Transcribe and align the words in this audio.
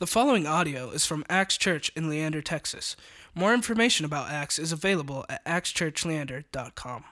The 0.00 0.06
following 0.06 0.46
audio 0.46 0.90
is 0.90 1.04
from 1.04 1.24
Axe 1.28 1.56
Church 1.56 1.90
in 1.96 2.08
Leander, 2.08 2.40
Texas. 2.40 2.94
More 3.34 3.52
information 3.52 4.06
about 4.06 4.30
Axe 4.30 4.56
is 4.56 4.70
available 4.70 5.26
at 5.28 5.44
axechurchleander.com. 5.44 7.04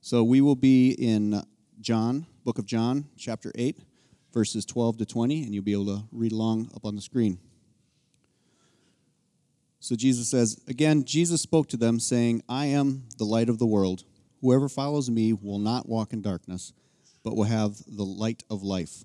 So 0.00 0.24
we 0.24 0.40
will 0.40 0.56
be 0.56 0.90
in 0.90 1.40
John, 1.80 2.26
book 2.42 2.58
of 2.58 2.66
John, 2.66 3.04
chapter 3.16 3.52
8, 3.54 3.78
verses 4.32 4.64
12 4.64 4.98
to 4.98 5.06
20, 5.06 5.44
and 5.44 5.54
you'll 5.54 5.62
be 5.62 5.70
able 5.70 5.86
to 5.86 6.02
read 6.10 6.32
along 6.32 6.72
up 6.74 6.84
on 6.84 6.96
the 6.96 7.00
screen. 7.00 7.38
So 9.78 9.94
Jesus 9.94 10.28
says, 10.28 10.60
Again, 10.66 11.04
Jesus 11.04 11.40
spoke 11.40 11.68
to 11.68 11.76
them, 11.76 12.00
saying, 12.00 12.42
I 12.48 12.66
am 12.66 13.04
the 13.18 13.24
light 13.24 13.48
of 13.48 13.60
the 13.60 13.66
world. 13.66 14.02
Whoever 14.40 14.68
follows 14.68 15.08
me 15.08 15.32
will 15.32 15.60
not 15.60 15.88
walk 15.88 16.12
in 16.12 16.22
darkness, 16.22 16.72
but 17.22 17.36
will 17.36 17.44
have 17.44 17.76
the 17.86 18.04
light 18.04 18.42
of 18.50 18.64
life. 18.64 19.04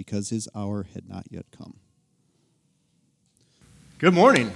because 0.00 0.30
his 0.30 0.48
hour 0.54 0.86
had 0.94 1.06
not 1.10 1.26
yet 1.28 1.44
come. 1.54 1.74
Good 3.98 4.14
morning. 4.14 4.50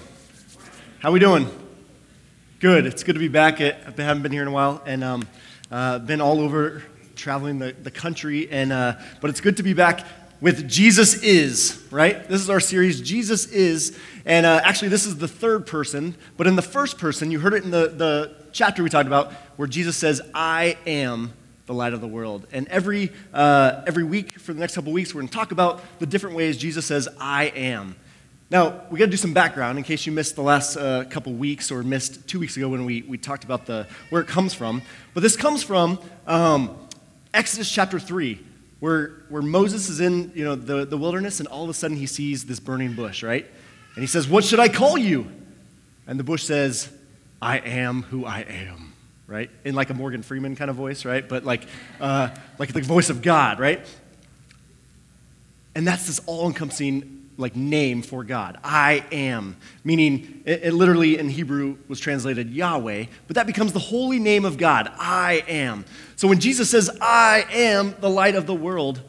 How 1.00 1.12
we 1.12 1.20
doing? 1.20 1.50
Good. 2.61 2.87
It's 2.87 3.03
good 3.03 3.12
to 3.12 3.19
be 3.19 3.28
back. 3.28 3.61
I 3.61 3.75
haven't 3.95 4.22
been 4.22 4.33
here 4.33 4.41
in 4.41 4.48
a 4.48 4.53
while, 4.53 4.83
and 4.87 5.05
um, 5.05 5.28
uh, 5.70 5.98
been 5.98 6.22
all 6.22 6.41
over 6.41 6.83
traveling 7.15 7.59
the, 7.59 7.72
the 7.72 7.91
country. 7.91 8.50
And 8.50 8.72
uh, 8.72 8.95
but 9.20 9.28
it's 9.28 9.42
good 9.42 9.59
to 9.59 9.62
be 9.62 9.75
back 9.75 10.06
with 10.41 10.67
Jesus 10.67 11.22
is 11.22 11.87
right. 11.91 12.27
This 12.27 12.41
is 12.41 12.48
our 12.48 12.59
series, 12.59 13.03
Jesus 13.03 13.45
is, 13.48 13.98
and 14.25 14.47
uh, 14.47 14.62
actually 14.65 14.89
this 14.89 15.05
is 15.05 15.19
the 15.19 15.28
third 15.28 15.67
person. 15.67 16.15
But 16.39 16.47
in 16.47 16.56
the 16.56 16.62
first 16.62 16.97
person, 16.97 17.31
you 17.31 17.41
heard 17.41 17.53
it 17.53 17.65
in 17.65 17.70
the 17.70 17.89
the 17.89 18.34
chapter 18.53 18.83
we 18.83 18.89
talked 18.89 19.09
about, 19.09 19.31
where 19.56 19.69
Jesus 19.69 19.95
says, 19.98 20.22
"I 20.33 20.78
am." 20.87 21.34
The 21.67 21.75
light 21.75 21.95
of 21.95 22.01
the 22.01 22.07
world. 22.07 22.47
And 22.53 22.69
every, 22.69 23.11
uh, 23.33 23.83
every 23.87 24.05
week 24.05 24.39
for 24.39 24.53
the 24.53 24.61
next 24.61 24.75
couple 24.75 24.93
weeks, 24.93 25.15
we're 25.15 25.23
going 25.23 25.29
to 25.29 25.34
talk 25.34 25.53
about 25.53 25.83
the 25.98 26.06
different 26.06 26.37
ways 26.37 26.59
Jesus 26.59 26.84
says, 26.84 27.09
I 27.19 27.45
am. 27.47 27.97
Now, 28.51 28.83
we 28.91 28.98
got 28.98 29.06
to 29.06 29.11
do 29.11 29.17
some 29.17 29.33
background 29.33 29.79
in 29.79 29.84
case 29.84 30.05
you 30.05 30.12
missed 30.12 30.37
the 30.37 30.43
last 30.43 30.77
uh, 30.77 31.05
couple 31.05 31.33
weeks 31.33 31.71
or 31.71 31.83
missed 31.83 32.29
two 32.29 32.39
weeks 32.39 32.56
ago 32.56 32.69
when 32.69 32.84
we, 32.84 33.03
we 33.03 33.17
talked 33.17 33.45
about 33.45 33.65
the, 33.67 33.87
where 34.11 34.21
it 34.21 34.29
comes 34.29 34.53
from. 34.53 34.83
But 35.15 35.22
this 35.22 35.37
comes 35.37 35.62
from 35.62 35.99
um, 36.27 36.77
Exodus 37.33 37.71
chapter 37.71 37.99
3, 37.99 38.38
where, 38.81 39.25
where 39.31 39.43
Moses 39.43 39.88
is 39.88 40.00
in 40.00 40.31
you 40.34 40.44
know, 40.44 40.55
the, 40.55 40.84
the 40.84 40.99
wilderness 40.99 41.41
and 41.41 41.49
all 41.49 41.65
of 41.65 41.71
a 41.71 41.75
sudden 41.75 41.97
he 41.97 42.06
sees 42.06 42.44
this 42.44 42.61
burning 42.61 42.93
bush, 42.93 43.22
right? 43.22 43.47
And 43.94 44.03
he 44.03 44.06
says, 44.06 44.28
What 44.28 44.44
should 44.44 44.61
I 44.61 44.69
call 44.69 44.99
you? 44.99 45.27
And 46.06 46.21
the 46.21 46.25
bush 46.25 46.44
says, 46.44 46.91
I 47.41 47.59
am 47.59 48.03
who 48.03 48.27
I 48.27 48.41
am 48.41 48.84
right? 49.27 49.51
In 49.65 49.75
like 49.75 49.91
a 49.91 49.95
Morgan 49.95 50.23
Freeman 50.23 50.57
kind 50.57 50.71
of 50.71 50.77
voice, 50.77 51.05
right? 51.05 51.27
But 51.29 51.45
like, 51.45 51.67
uh, 52.01 52.29
like 52.59 52.73
the 52.73 52.83
voice 52.83 53.11
of 53.11 53.23
God, 53.23 53.59
right? 53.59 53.85
And 55.75 55.87
that's 55.87 56.07
this 56.07 56.21
all-encompassing 56.27 57.15
like 57.37 57.57
name 57.57 58.03
for 58.03 58.23
God. 58.23 58.59
I 58.62 59.05
am, 59.11 59.57
meaning 59.83 60.43
it, 60.45 60.65
it, 60.65 60.73
literally 60.73 61.19
in 61.19 61.29
Hebrew 61.29 61.79
was 61.89 61.99
translated 61.99 62.51
Yahweh, 62.51 63.07
but 63.27 63.35
that 63.37 63.47
becomes 63.47 63.73
the 63.73 63.81
holy 63.81 64.21
name 64.21 64.45
of 64.45 64.57
God. 64.57 64.93
I 64.99 65.43
am. 65.49 65.85
So 66.17 66.29
when 66.29 66.39
Jesus 66.39 66.71
says, 66.71 66.91
I 67.01 67.45
am 67.51 67.95
the 67.99 68.11
light 68.11 68.37
of 68.37 68.47
the 68.47 68.55
world, 68.55 69.01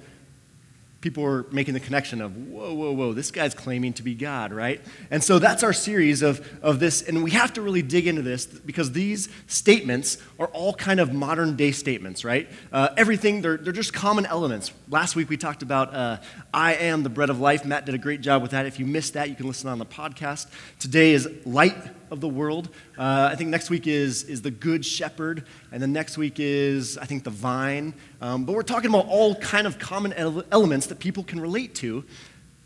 people 1.05 1.21
were 1.21 1.45
making 1.51 1.75
the 1.75 1.79
connection 1.79 2.19
of, 2.19 2.35
whoa, 2.35 2.73
whoa, 2.73 2.91
whoa, 2.91 3.13
this 3.13 3.29
guy's 3.29 3.53
claiming 3.53 3.93
to 3.93 4.01
be 4.01 4.16
God, 4.16 4.51
right? 4.51 4.81
And 5.11 5.23
so 5.23 5.38
that's 5.38 5.61
our 5.61 5.71
series 5.71 6.23
of, 6.23 6.43
of 6.63 6.79
this, 6.79 7.03
and 7.03 7.23
we 7.23 7.29
have 7.29 7.53
to 7.53 7.61
really 7.61 7.83
dig 7.83 8.07
into 8.07 8.23
this 8.23 8.47
because 8.47 8.91
these 8.91 9.29
statements 9.45 10.17
are 10.39 10.47
all 10.47 10.73
kind 10.73 10.99
of 10.99 11.13
modern 11.13 11.55
day 11.55 11.71
statements, 11.71 12.25
right? 12.25 12.49
Uh, 12.71 12.89
everything, 12.97 13.43
they're, 13.43 13.57
they're 13.57 13.71
just 13.71 13.93
common 13.93 14.25
elements. 14.25 14.71
Last 14.89 15.16
week 15.16 15.29
we 15.29 15.38
talked 15.38 15.61
about, 15.61 15.93
uh, 15.93 16.17
I 16.51 16.73
am 16.73 17.03
the 17.03 17.09
bread 17.09 17.29
of 17.29 17.39
life. 17.39 17.66
Matt 17.66 17.85
did 17.85 17.93
a 17.93 17.99
great 17.99 18.22
job 18.22 18.41
with 18.41 18.49
that. 18.49 18.66
If 18.66 18.79
you 18.79 18.87
missed 18.87 19.13
that, 19.13 19.29
you 19.29 19.35
can 19.35 19.45
listen 19.45 19.69
on 19.69 19.77
the 19.77 19.85
podcast. 19.85 20.47
Today 20.79 21.11
is 21.11 21.29
light 21.45 21.77
of 22.16 22.22
the 22.22 22.28
world. 22.28 22.70
Uh, 22.98 23.30
I 23.31 23.36
think 23.36 23.52
next 23.52 23.70
week 23.70 23.86
is, 23.86 24.24
is 24.24 24.42
the 24.42 24.50
good 24.50 24.84
shepherd, 24.84 25.46
and 25.72 25.81
then 25.81 25.94
next 25.94 26.18
week 26.18 26.40
is, 26.40 26.98
I 26.98 27.06
think, 27.06 27.24
the 27.24 27.30
vine. 27.30 27.94
Um, 28.22 28.46
but 28.46 28.56
we're 28.56 28.64
talking 28.64 28.90
about 28.90 29.06
all 29.08 29.36
kind 29.36 29.68
of 29.68 29.78
common 29.78 30.14
ele- 30.14 30.44
elements 30.52 30.88
that 30.88 31.00
people 31.00 31.24
can 31.24 31.40
relate 31.40 31.76
to 31.76 32.03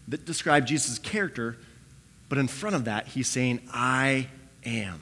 that 0.08 0.26
describe 0.26 0.66
Jesus' 0.66 0.98
character. 1.00 1.58
But 2.30 2.38
in 2.38 2.48
front 2.48 2.76
of 2.76 2.86
that, 2.86 3.08
he's 3.08 3.28
saying, 3.28 3.62
I 3.74 4.28
am. 4.64 5.02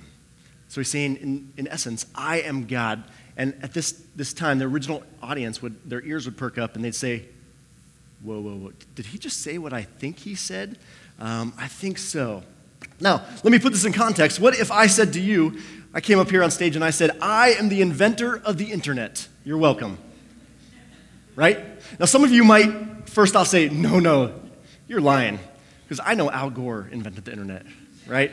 So 0.69 0.81
he's 0.81 0.89
saying, 0.89 1.17
in, 1.17 1.53
in 1.57 1.67
essence, 1.67 2.05
I 2.15 2.41
am 2.41 2.65
God. 2.65 3.03
And 3.35 3.53
at 3.61 3.73
this, 3.73 3.91
this 4.15 4.33
time, 4.33 4.57
the 4.57 4.65
original 4.65 5.03
audience 5.21 5.61
would, 5.61 5.87
their 5.87 6.01
ears 6.01 6.25
would 6.25 6.37
perk 6.37 6.57
up 6.57 6.75
and 6.75 6.83
they'd 6.83 6.95
say, 6.95 7.25
Whoa, 8.23 8.39
whoa, 8.39 8.55
whoa. 8.55 8.71
Did 8.95 9.05
he 9.05 9.19
just 9.19 9.41
say 9.41 9.59
what 9.59 9.73
I 9.73 9.83
think 9.83 10.17
he 10.17 10.33
said? 10.33 10.79
Um, 11.19 11.53
I 11.57 11.67
think 11.67 11.99
so. 11.99 12.41
Now, 12.99 13.23
let 13.43 13.51
me 13.51 13.59
put 13.59 13.73
this 13.73 13.85
in 13.85 13.93
context. 13.93 14.39
What 14.39 14.57
if 14.57 14.71
I 14.71 14.87
said 14.87 15.13
to 15.13 15.21
you, 15.21 15.59
I 15.93 16.01
came 16.01 16.19
up 16.19 16.29
here 16.29 16.43
on 16.43 16.51
stage 16.51 16.75
and 16.75 16.83
I 16.83 16.89
said, 16.89 17.11
I 17.21 17.49
am 17.51 17.69
the 17.69 17.81
inventor 17.81 18.37
of 18.37 18.57
the 18.57 18.71
internet? 18.71 19.27
You're 19.43 19.57
welcome. 19.57 19.97
Right? 21.35 21.59
Now, 21.99 22.05
some 22.05 22.23
of 22.23 22.31
you 22.31 22.43
might, 22.43 23.07
first 23.09 23.35
I'll 23.35 23.45
say, 23.45 23.69
no, 23.69 23.99
no, 23.99 24.33
you're 24.87 25.01
lying. 25.01 25.39
Because 25.83 26.03
I 26.03 26.15
know 26.15 26.29
Al 26.29 26.49
Gore 26.49 26.89
invented 26.91 27.25
the 27.25 27.31
internet, 27.31 27.65
right? 28.07 28.31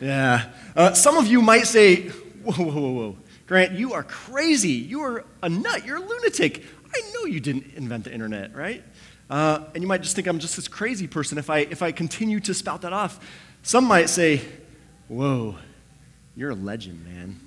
Yeah. 0.00 0.50
Uh, 0.74 0.94
some 0.94 1.18
of 1.18 1.26
you 1.26 1.42
might 1.42 1.66
say, 1.66 2.08
whoa, 2.08 2.54
whoa, 2.54 2.72
whoa, 2.72 2.90
whoa. 2.90 3.16
Grant, 3.46 3.72
you 3.72 3.92
are 3.92 4.04
crazy. 4.04 4.70
You 4.70 5.02
are 5.02 5.24
a 5.42 5.48
nut. 5.48 5.84
You're 5.84 5.96
a 5.96 6.00
lunatic. 6.00 6.64
I 6.94 7.02
know 7.12 7.24
you 7.24 7.40
didn't 7.40 7.74
invent 7.74 8.04
the 8.04 8.12
internet, 8.12 8.54
right? 8.54 8.82
Uh, 9.28 9.64
and 9.74 9.82
you 9.82 9.88
might 9.88 10.02
just 10.02 10.16
think 10.16 10.26
I'm 10.26 10.38
just 10.38 10.56
this 10.56 10.68
crazy 10.68 11.06
person 11.06 11.36
if 11.36 11.50
I, 11.50 11.58
if 11.58 11.82
I 11.82 11.92
continue 11.92 12.40
to 12.40 12.54
spout 12.54 12.82
that 12.82 12.92
off. 12.92 13.20
Some 13.62 13.84
might 13.84 14.08
say, 14.08 14.42
Whoa, 15.08 15.56
you're 16.36 16.50
a 16.50 16.54
legend, 16.54 17.04
man. 17.04 17.40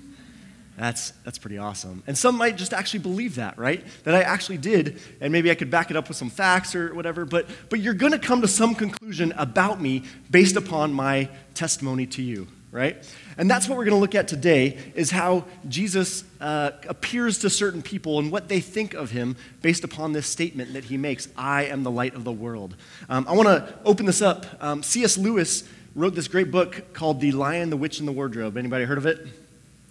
That's, 0.76 1.12
that's 1.24 1.38
pretty 1.38 1.58
awesome. 1.58 2.02
And 2.06 2.18
some 2.18 2.36
might 2.36 2.56
just 2.56 2.72
actually 2.72 3.00
believe 3.00 3.36
that, 3.36 3.58
right? 3.58 3.84
That 4.02 4.14
I 4.14 4.22
actually 4.22 4.58
did, 4.58 5.00
and 5.20 5.32
maybe 5.32 5.50
I 5.50 5.54
could 5.54 5.70
back 5.70 5.90
it 5.90 5.96
up 5.96 6.08
with 6.08 6.16
some 6.16 6.30
facts 6.30 6.74
or 6.74 6.92
whatever, 6.94 7.24
but, 7.24 7.46
but 7.70 7.78
you're 7.78 7.94
going 7.94 8.12
to 8.12 8.18
come 8.18 8.40
to 8.40 8.48
some 8.48 8.74
conclusion 8.74 9.32
about 9.36 9.80
me 9.80 10.02
based 10.30 10.56
upon 10.56 10.92
my 10.92 11.28
testimony 11.54 12.06
to 12.08 12.22
you, 12.22 12.48
right? 12.72 12.96
And 13.38 13.48
that's 13.48 13.68
what 13.68 13.78
we're 13.78 13.84
going 13.84 13.96
to 13.96 14.00
look 14.00 14.16
at 14.16 14.26
today 14.26 14.78
is 14.96 15.12
how 15.12 15.44
Jesus 15.68 16.24
uh, 16.40 16.72
appears 16.88 17.38
to 17.38 17.50
certain 17.50 17.80
people 17.80 18.18
and 18.18 18.32
what 18.32 18.48
they 18.48 18.58
think 18.58 18.94
of 18.94 19.12
him 19.12 19.36
based 19.62 19.84
upon 19.84 20.12
this 20.12 20.26
statement 20.26 20.72
that 20.72 20.84
he 20.84 20.96
makes 20.96 21.28
I 21.36 21.66
am 21.66 21.84
the 21.84 21.90
light 21.90 22.16
of 22.16 22.24
the 22.24 22.32
world. 22.32 22.74
Um, 23.08 23.26
I 23.28 23.32
want 23.34 23.46
to 23.46 23.74
open 23.84 24.06
this 24.06 24.20
up. 24.20 24.44
Um, 24.60 24.82
C.S. 24.82 25.16
Lewis 25.16 25.62
wrote 25.94 26.14
this 26.14 26.28
great 26.28 26.50
book 26.50 26.92
called 26.92 27.20
The 27.20 27.32
Lion, 27.32 27.70
the 27.70 27.76
Witch, 27.76 28.00
and 28.00 28.08
the 28.08 28.12
Wardrobe. 28.12 28.56
Anybody 28.56 28.84
heard 28.84 28.98
of 28.98 29.06
it? 29.06 29.26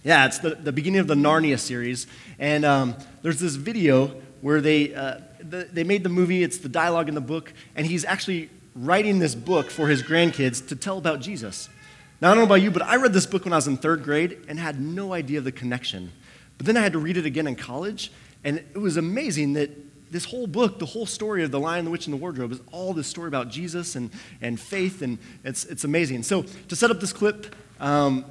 Yeah, 0.04 0.26
it's 0.26 0.40
the, 0.40 0.56
the 0.56 0.74
beginning 0.74 1.00
of 1.00 1.08
the 1.08 1.16
Narnia 1.16 1.58
series. 1.58 2.08
And 2.40 2.66
um, 2.66 2.96
there's 3.22 3.40
this 3.40 3.56
video 3.56 4.08
where 4.42 4.60
they, 4.60 4.94
uh, 4.94 5.20
the, 5.40 5.70
they 5.72 5.86
made 5.86 6.04
the 6.04 6.10
movie, 6.10 6.44
it's 6.44 6.58
the 6.58 6.68
dialogue 6.68 7.08
in 7.08 7.16
the 7.16 7.22
book, 7.22 7.54
and 7.76 7.88
he's 7.88 8.04
actually 8.04 8.50
writing 8.76 9.20
this 9.20 9.34
book 9.34 9.70
for 9.70 9.88
his 9.88 10.04
grandkids 10.04 10.68
to 10.68 10.76
tell 10.76 10.98
about 10.98 11.22
Jesus. 11.22 11.70
Now, 12.20 12.32
I 12.32 12.36
don't 12.36 12.40
know 12.40 12.46
about 12.46 12.62
you, 12.62 12.72
but 12.72 12.82
I 12.82 12.98
read 12.98 13.14
this 13.14 13.26
book 13.26 13.46
when 13.46 13.54
I 13.54 13.58
was 13.58 13.68
in 13.68 13.78
third 13.78 14.04
grade 14.04 14.40
and 14.50 14.60
had 14.60 14.82
no 14.82 15.14
idea 15.14 15.38
of 15.38 15.46
the 15.46 15.52
connection. 15.54 16.12
But 16.58 16.66
then 16.66 16.76
I 16.76 16.82
had 16.82 16.94
to 16.94 17.00
read 17.00 17.16
it 17.16 17.26
again 17.26 17.48
in 17.48 17.56
college, 17.56 18.12
and 18.44 18.58
it 18.58 18.78
was 18.78 18.98
amazing 18.98 19.54
that 19.54 19.70
this 20.14 20.26
whole 20.26 20.46
book, 20.46 20.78
the 20.78 20.86
whole 20.86 21.08
story 21.08 21.44
of 21.44 21.50
The 21.50 21.60
Lion, 21.60 21.86
the 21.86 21.92
Witch, 21.92 22.06
and 22.06 22.14
the 22.14 22.18
Wardrobe 22.18 22.52
is 22.52 22.62
all 22.72 22.94
this 22.94 23.08
story 23.08 23.28
about 23.28 23.50
Jesus 23.50 23.96
and, 23.96 24.12
and 24.42 24.60
faith, 24.60 25.02
and 25.02 25.18
it's, 25.44 25.66
it's 25.66 25.84
amazing. 25.84 26.22
So, 26.22 26.44
to 26.44 26.76
set 26.76 26.92
up 26.92 27.00
this 27.00 27.12
clip, 27.12 27.56
um, 27.80 28.24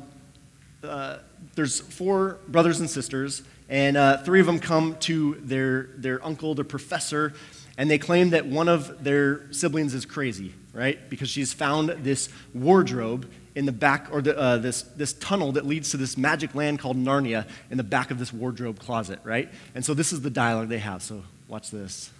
uh, 0.84 1.18
there's 1.56 1.80
four 1.80 2.38
brothers 2.46 2.78
and 2.78 2.88
sisters, 2.88 3.42
and 3.68 3.96
uh, 3.96 4.18
three 4.18 4.38
of 4.38 4.46
them 4.46 4.60
come 4.60 4.96
to 5.00 5.34
their, 5.42 5.88
their 5.96 6.24
uncle, 6.24 6.54
their 6.54 6.64
professor, 6.64 7.34
and 7.76 7.90
they 7.90 7.98
claim 7.98 8.30
that 8.30 8.46
one 8.46 8.68
of 8.68 9.02
their 9.02 9.52
siblings 9.52 9.92
is 9.92 10.06
crazy, 10.06 10.54
right? 10.72 11.10
Because 11.10 11.30
she's 11.30 11.52
found 11.52 11.88
this 11.88 12.28
wardrobe 12.54 13.28
in 13.56 13.66
the 13.66 13.72
back, 13.72 14.06
or 14.12 14.22
the, 14.22 14.38
uh, 14.38 14.58
this, 14.58 14.82
this 14.82 15.14
tunnel 15.14 15.52
that 15.52 15.66
leads 15.66 15.90
to 15.90 15.96
this 15.96 16.16
magic 16.16 16.54
land 16.54 16.78
called 16.78 16.96
Narnia 16.96 17.46
in 17.70 17.76
the 17.76 17.82
back 17.82 18.12
of 18.12 18.20
this 18.20 18.32
wardrobe 18.32 18.78
closet, 18.78 19.18
right? 19.24 19.50
And 19.74 19.84
so 19.84 19.94
this 19.94 20.12
is 20.12 20.20
the 20.20 20.30
dialogue 20.30 20.68
they 20.68 20.78
have. 20.78 21.02
So 21.02 21.24
watch 21.52 21.70
this. 21.70 22.10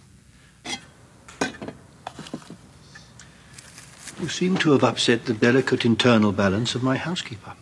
You 4.21 4.29
seem 4.29 4.57
to 4.57 4.73
have 4.73 4.83
upset 4.83 5.25
the 5.25 5.33
delicate 5.33 5.85
internal 5.85 6.31
balance 6.31 6.75
of 6.75 6.83
my 6.83 6.97
housekeeper. 6.97 7.53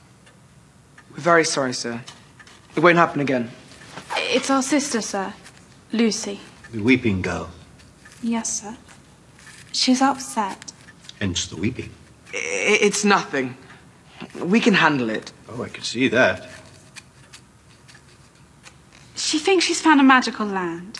We're 1.12 1.20
very 1.22 1.46
sorry, 1.46 1.72
sir. 1.74 2.02
It 2.76 2.82
won't 2.84 2.98
happen 2.98 3.22
again. 3.22 3.50
It's 4.18 4.50
our 4.50 4.62
sister, 4.62 5.00
sir. 5.02 5.34
Lucy. 5.94 6.42
The 6.74 6.82
weeping 6.84 7.22
girl, 7.22 7.50
Yes, 8.22 8.62
sir. 8.62 8.76
She's 9.72 10.02
upset. 10.02 10.74
hence 11.20 11.48
the 11.48 11.56
weeping. 11.56 11.90
It's 12.34 13.06
nothing. 13.06 13.56
We 14.36 14.60
can 14.60 14.74
handle 14.74 15.10
it. 15.10 15.32
Oh, 15.50 15.64
I 15.64 15.70
can 15.70 15.84
see 15.84 16.10
that. 16.10 16.50
She 19.16 19.40
thinks 19.40 19.66
she's 19.66 19.82
found 19.82 20.02
a 20.02 20.04
magical 20.04 20.46
land. 20.46 21.00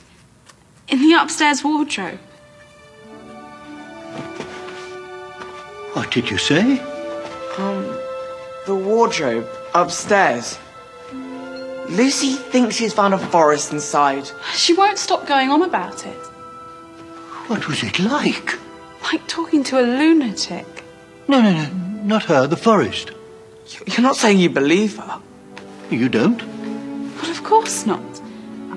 In 0.92 1.00
the 1.00 1.14
upstairs 1.14 1.64
wardrobe. 1.64 2.20
What 5.94 6.12
did 6.12 6.30
you 6.30 6.38
say? 6.38 6.80
Um, 7.58 7.86
the 8.66 8.76
wardrobe 8.76 9.48
upstairs. 9.74 10.60
Lucy 11.90 12.34
thinks 12.34 12.76
she's 12.76 12.94
found 12.94 13.14
a 13.14 13.18
forest 13.18 13.72
inside. 13.72 14.30
She 14.54 14.74
won't 14.74 14.98
stop 14.98 15.26
going 15.26 15.50
on 15.50 15.62
about 15.64 16.06
it. 16.06 16.18
What 17.48 17.68
was 17.68 17.84
it 17.84 18.00
like? 18.00 18.60
Like 19.04 19.26
talking 19.28 19.64
to 19.66 19.80
a 19.80 19.84
lunatic. 19.84 20.66
No, 21.28 21.42
no, 21.42 21.52
no, 21.52 21.70
not 22.04 22.24
her, 22.26 22.48
the 22.48 22.58
forest. 22.58 23.12
You're 23.88 24.02
not 24.02 24.16
saying 24.16 24.40
you 24.40 24.50
believe 24.50 24.98
her. 24.98 25.22
You 25.90 26.10
don't? 26.10 26.42
But 27.18 27.30
of 27.30 27.44
course 27.44 27.86
not. 27.86 28.22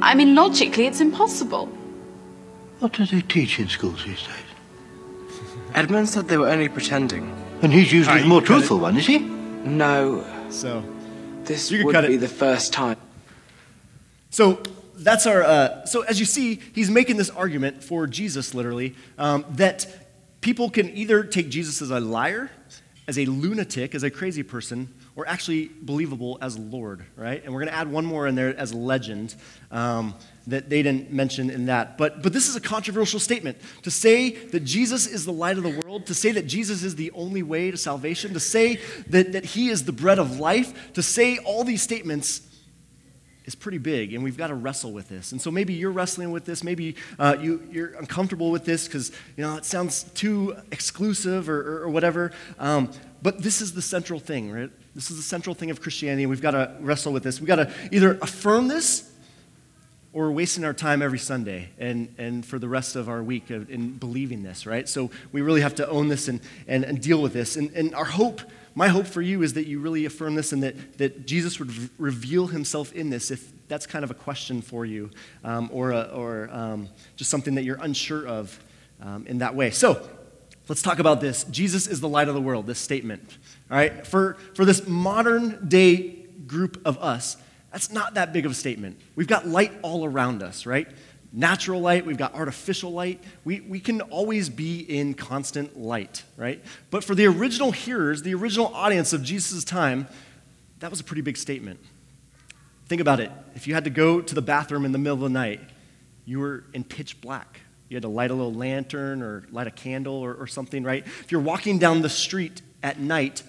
I 0.01 0.15
mean, 0.15 0.35
logically, 0.35 0.87
it's 0.87 1.01
impossible. 1.01 1.69
What 2.81 2.93
do 2.93 3.07
they 3.07 3.21
teach 3.23 3.59
in 3.59 3.69
schools 3.69 4.05
these 4.05 4.23
days? 4.23 5.29
Edmund 5.75 6.09
said 6.09 6.29
they 6.29 6.37
were 6.37 6.49
only 6.49 6.69
pretending. 6.69 7.35
And 7.63 7.73
he's 7.73 7.93
usually 7.93 8.09
Alright, 8.11 8.23
the 8.23 8.29
more 8.29 8.39
you 8.41 8.45
it. 8.45 8.47
truthful 8.47 8.79
one, 8.79 8.97
is 8.97 9.07
he? 9.07 9.19
No, 9.19 10.25
So, 10.51 10.85
this 11.45 11.71
You 11.71 11.79
can 11.79 11.87
would 11.87 11.93
cut 11.95 12.05
it. 12.05 12.09
be 12.09 12.17
the 12.17 12.29
first 12.29 12.73
time. 12.73 12.97
so 14.31 14.61
that's 14.97 15.27
our. 15.27 15.43
Uh, 15.43 15.85
so 15.87 16.03
as 16.03 16.21
you 16.21 16.25
see, 16.27 16.61
he's 16.73 16.89
making 16.91 17.17
this 17.17 17.29
argument 17.31 17.83
for 17.83 18.07
Jesus, 18.07 18.55
literally, 18.55 18.95
um, 19.19 19.45
that 19.51 19.87
people 20.41 20.71
can 20.71 20.89
either 20.97 21.25
take 21.25 21.49
Jesus 21.51 21.83
as 21.83 21.91
a 21.91 21.99
liar, 22.01 22.51
as 23.09 23.19
a 23.19 23.25
lunatic, 23.27 23.95
as 23.95 24.03
a 24.05 24.11
crazy 24.11 24.43
person, 24.45 24.89
or 25.17 25.29
actually 25.29 25.71
believable 25.81 26.39
as 26.41 26.59
Lord, 26.59 27.05
right? 27.17 27.43
And 27.45 27.55
we're 27.55 27.61
going 27.61 27.73
to 27.73 27.79
add 27.79 27.91
one 27.91 28.05
more 28.05 28.27
in 28.27 28.35
there 28.35 28.57
as 28.59 28.75
legend 28.75 29.35
um, 29.71 30.15
that 30.49 30.69
they 30.69 30.83
didn't 30.83 31.13
mention 31.13 31.51
in 31.51 31.67
that. 31.67 31.97
But, 31.97 32.23
but 32.23 32.33
this 32.33 32.49
is 32.49 32.57
a 32.57 32.61
controversial 32.61 33.21
statement. 33.21 33.59
To 33.83 33.91
say 33.91 34.31
that 34.31 34.61
Jesus 34.61 35.07
is 35.07 35.25
the 35.25 35.33
light 35.33 35.57
of 35.57 35.63
the 35.63 35.81
world, 35.81 36.07
to 36.07 36.15
say 36.15 36.33
that 36.33 36.47
Jesus 36.47 36.83
is 36.83 36.97
the 36.97 37.13
only 37.13 37.43
way 37.43 37.71
to 37.71 37.77
salvation, 37.77 38.35
to 38.35 38.41
say 38.41 38.81
that, 39.09 39.33
that 39.33 39.45
he 39.45 39.69
is 39.69 39.85
the 39.85 39.93
bread 39.93 40.19
of 40.19 40.41
life, 40.41 40.93
to 40.95 41.03
say 41.03 41.39
all 41.39 41.63
these 41.63 41.83
statements 41.83 42.43
is 43.45 43.55
pretty 43.55 43.79
big, 43.79 44.15
and 44.15 44.25
we've 44.25 44.39
got 44.39 44.47
to 44.47 44.55
wrestle 44.55 44.93
with 44.93 45.09
this. 45.09 45.33
And 45.33 45.41
so 45.41 45.51
maybe 45.51 45.75
you're 45.75 45.93
wrestling 45.93 46.33
with 46.33 46.47
this. 46.47 46.65
Maybe 46.65 46.97
uh, 47.19 47.37
you, 47.39 47.63
you're 47.71 47.93
uncomfortable 47.95 48.51
with 48.51 48.65
this 48.65 48.87
because 48.87 49.13
you 49.37 49.45
know 49.45 49.57
it 49.57 49.67
sounds 49.67 50.05
too 50.15 50.57
exclusive 50.73 51.49
or, 51.49 51.61
or, 51.61 51.83
or 51.83 51.89
whatever. 51.91 52.33
Um, 52.59 52.91
but 53.23 53.43
this 53.43 53.61
is 53.61 53.75
the 53.75 53.83
central 53.83 54.19
thing, 54.19 54.51
right? 54.51 54.71
This 54.95 55.11
is 55.11 55.17
the 55.17 55.23
central 55.23 55.55
thing 55.55 55.71
of 55.71 55.81
Christianity, 55.81 56.27
we've 56.27 56.43
got 56.43 56.53
to 56.53 56.75
wrestle 56.81 57.13
with 57.13 57.25
this. 57.25 57.41
We've 57.41 57.49
got 57.49 57.57
to 57.57 57.73
either 57.91 58.19
affirm 58.23 58.69
this 58.69 59.11
or 60.13 60.27
we're 60.27 60.33
wasting 60.33 60.65
our 60.65 60.73
time 60.73 61.03
every 61.03 61.19
Sunday 61.19 61.71
and, 61.77 62.15
and 62.19 62.47
for 62.47 62.61
the 62.61 62.69
rest 62.69 62.95
of 62.95 63.09
our 63.09 63.21
week 63.21 63.51
in 63.51 63.99
believing 63.99 64.45
this, 64.45 64.65
right? 64.65 64.89
So 64.89 65.11
we 65.33 65.43
really 65.43 65.61
have 65.61 65.75
to 65.77 65.89
own 65.89 66.07
this 66.07 66.29
and, 66.29 66.41
and, 66.69 66.85
and 66.85 67.03
deal 67.03 67.21
with 67.21 67.33
this. 67.33 67.57
And, 67.57 67.73
and 67.73 67.93
our 67.97 68.05
hope, 68.05 68.41
my 68.77 68.87
hope 68.87 69.07
for 69.07 69.21
you 69.21 69.43
is 69.43 69.55
that 69.55 69.67
you 69.67 69.81
really 69.81 70.05
affirm 70.05 70.37
this 70.37 70.53
and 70.53 70.63
that, 70.63 70.99
that 70.99 71.27
Jesus 71.27 71.59
would 71.59 71.73
v- 71.73 71.91
reveal 71.99 72.47
himself 72.47 72.93
in 72.93 73.11
this 73.11 73.33
if 73.33 73.51
that's 73.67 73.87
kind 73.87 74.05
of 74.05 74.13
a 74.13 74.15
question 74.15 74.63
for 74.63 74.87
you 74.87 75.11
um, 75.43 75.69
or, 75.73 75.91
a, 75.91 76.03
or 76.15 76.49
um, 76.53 76.89
just 77.17 77.29
something 77.29 77.57
that 77.57 77.65
you're 77.65 77.83
unsure 77.83 78.25
of 78.25 78.57
um, 79.03 79.27
in 79.27 79.39
that 79.39 79.57
way. 79.57 79.73
So 79.73 80.09
let's 80.69 80.83
talk 80.83 81.01
about 81.01 81.21
this. 81.21 81.43
Jesus 81.45 81.89
is 81.89 82.01
the 82.01 82.09
light 82.09 82.29
of 82.29 82.35
the 82.35 82.41
world, 82.41 82.69
this 82.69 82.79
statement. 82.79 83.37
All 83.71 83.77
right? 83.77 84.07
For, 84.07 84.35
for 84.55 84.65
this 84.65 84.87
modern 84.87 85.69
day 85.69 86.27
group 86.47 86.81
of 86.85 86.99
us, 86.99 87.37
that's 87.73 87.91
not 87.91 88.15
that 88.15 88.33
big 88.33 88.47
of 88.47 88.53
a 88.53 88.55
statement. 88.55 89.01
We've 89.17 89.27
got 89.27 89.49
light 89.49 89.73
all 89.83 90.05
around 90.05 90.43
us, 90.43 90.65
right? 90.65 90.87
Natural 91.33 91.81
light, 91.81 92.07
we've 92.07 92.17
got 92.17 92.35
artificial 92.35 92.93
light. 92.93 93.21
We, 93.45 93.61
we 93.61 93.81
can 93.81 94.01
always 94.03 94.49
be 94.49 94.79
in 94.79 95.15
constant 95.15 95.77
light, 95.77 96.23
right? 96.37 96.63
But 96.91 97.03
for 97.03 97.17
the 97.17 97.27
original 97.27 97.73
hearers, 97.73 98.23
the 98.23 98.35
original 98.35 98.69
audience 98.69 99.13
of 99.13 99.25
Jesus' 99.25 99.65
time, 99.65 100.07
that 100.79 100.91
was 100.91 101.01
a 101.01 101.05
pretty 101.05 101.23
big 101.23 101.37
statement. 101.37 101.81
Think 102.87 103.01
about 103.01 103.19
it. 103.19 103.33
If 103.57 103.67
you 103.67 103.75
had 103.75 103.85
to 103.85 103.91
go 103.91 104.21
to 104.21 104.35
the 104.35 104.43
bathroom 104.43 104.85
in 104.85 104.93
the 104.93 104.99
middle 104.99 105.17
of 105.17 105.23
the 105.23 105.29
night, 105.29 105.61
you 106.25 106.39
were 106.39 106.65
in 106.73 106.85
pitch 106.85 107.21
black. 107.21 107.61
You 107.89 107.97
had 107.97 108.03
to 108.03 108.09
light 108.09 108.31
a 108.31 108.35
little 108.35 108.55
lantern 108.55 109.23
or 109.23 109.45
light 109.51 109.67
a 109.67 109.73
candle 109.73 110.15
or, 110.15 110.35
or 110.35 110.47
something, 110.47 110.85
right? 110.85 111.05
If 111.05 111.33
you're 111.33 111.41
walking 111.41 111.79
down 111.79 112.03
the 112.03 112.09
street 112.09 112.63
at 112.83 113.01
night, 113.01 113.43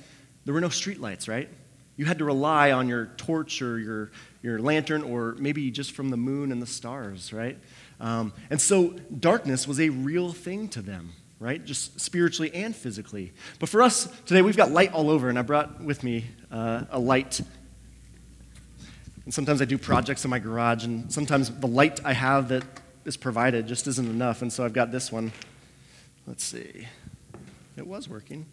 there 0.45 0.53
were 0.53 0.61
no 0.61 0.69
streetlights, 0.69 1.27
right? 1.27 1.49
You 1.97 2.05
had 2.05 2.19
to 2.19 2.25
rely 2.25 2.71
on 2.71 2.87
your 2.87 3.07
torch 3.17 3.61
or 3.61 3.79
your, 3.79 4.11
your 4.41 4.59
lantern 4.59 5.03
or 5.03 5.35
maybe 5.39 5.71
just 5.71 5.93
from 5.93 6.09
the 6.09 6.17
moon 6.17 6.51
and 6.51 6.61
the 6.61 6.67
stars, 6.67 7.33
right? 7.33 7.57
Um, 7.99 8.33
and 8.49 8.59
so 8.59 8.89
darkness 9.19 9.67
was 9.67 9.79
a 9.79 9.89
real 9.89 10.31
thing 10.33 10.67
to 10.69 10.81
them, 10.81 11.13
right? 11.39 11.63
Just 11.63 11.99
spiritually 11.99 12.53
and 12.53 12.75
physically. 12.75 13.33
But 13.59 13.69
for 13.69 13.81
us 13.81 14.07
today, 14.25 14.41
we've 14.41 14.57
got 14.57 14.71
light 14.71 14.93
all 14.93 15.09
over, 15.09 15.29
and 15.29 15.39
I 15.39 15.41
brought 15.41 15.81
with 15.81 16.03
me 16.03 16.25
uh, 16.51 16.83
a 16.91 16.99
light 16.99 17.41
and 19.25 19.33
sometimes 19.33 19.59
I 19.59 19.65
do 19.65 19.79
projects 19.79 20.23
in 20.23 20.29
my 20.29 20.37
garage, 20.37 20.85
and 20.85 21.11
sometimes 21.11 21.49
the 21.49 21.67
light 21.67 21.99
I 22.05 22.13
have 22.13 22.49
that 22.49 22.63
is 23.05 23.17
provided 23.17 23.67
just 23.67 23.87
isn't 23.87 24.07
enough. 24.07 24.43
And 24.43 24.53
so 24.53 24.63
I've 24.63 24.73
got 24.73 24.91
this 24.91 25.11
one. 25.11 25.33
Let's 26.27 26.43
see. 26.43 26.87
It 27.75 27.87
was 27.87 28.07
working. 28.07 28.45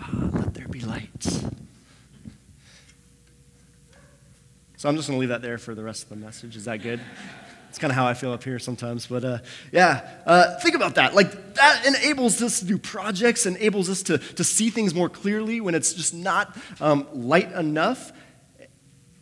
Ah, 0.00 0.28
let 0.32 0.54
there 0.54 0.68
be 0.68 0.80
light. 0.80 1.10
So 4.76 4.88
I'm 4.88 4.96
just 4.96 5.08
going 5.08 5.16
to 5.16 5.20
leave 5.20 5.30
that 5.30 5.40
there 5.40 5.56
for 5.56 5.74
the 5.74 5.82
rest 5.82 6.02
of 6.02 6.08
the 6.10 6.16
message. 6.16 6.56
Is 6.56 6.66
that 6.66 6.82
good? 6.82 7.00
It's 7.70 7.78
kind 7.78 7.90
of 7.90 7.96
how 7.96 8.06
I 8.06 8.14
feel 8.14 8.32
up 8.32 8.44
here 8.44 8.58
sometimes. 8.58 9.06
But 9.06 9.24
uh, 9.24 9.38
yeah, 9.72 10.08
uh, 10.26 10.58
think 10.60 10.76
about 10.76 10.96
that. 10.96 11.14
Like, 11.14 11.54
that 11.54 11.86
enables 11.86 12.40
us 12.42 12.60
to 12.60 12.66
do 12.66 12.78
projects, 12.78 13.46
enables 13.46 13.88
us 13.88 14.02
to, 14.04 14.18
to 14.18 14.44
see 14.44 14.70
things 14.70 14.94
more 14.94 15.08
clearly 15.08 15.60
when 15.60 15.74
it's 15.74 15.94
just 15.94 16.12
not 16.14 16.56
um, 16.80 17.08
light 17.12 17.50
enough. 17.52 18.12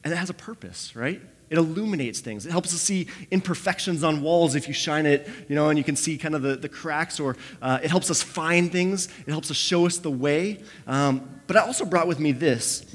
And 0.05 0.13
it 0.13 0.17
has 0.17 0.31
a 0.31 0.35
purpose, 0.35 0.97
right? 0.97 1.23
It 1.53 1.59
illuminates 1.59 2.21
things. 2.21 2.47
It 2.47 2.51
helps 2.51 2.73
us 2.73 2.81
see 2.81 3.09
imperfections 3.31 4.03
on 4.03 4.23
walls 4.23 4.55
if 4.55 4.67
you 4.67 4.73
shine 4.73 5.05
it, 5.05 5.29
you 5.51 5.55
know, 5.55 5.69
and 5.69 5.77
you 5.77 5.85
can 5.85 5.97
see 5.97 6.17
kind 6.17 6.35
of 6.35 6.41
the, 6.41 6.57
the 6.57 6.69
cracks, 6.69 7.21
or 7.21 7.37
uh, 7.61 7.79
it 7.83 7.91
helps 7.91 8.11
us 8.11 8.23
find 8.23 8.73
things. 8.73 9.09
It 9.27 9.31
helps 9.31 9.51
us 9.51 9.57
show 9.59 9.85
us 9.85 9.99
the 9.99 10.11
way. 10.11 10.63
Um, 10.87 11.29
but 11.47 11.59
I 11.59 11.61
also 11.61 11.85
brought 11.85 12.07
with 12.09 12.19
me 12.19 12.33
this. 12.33 12.87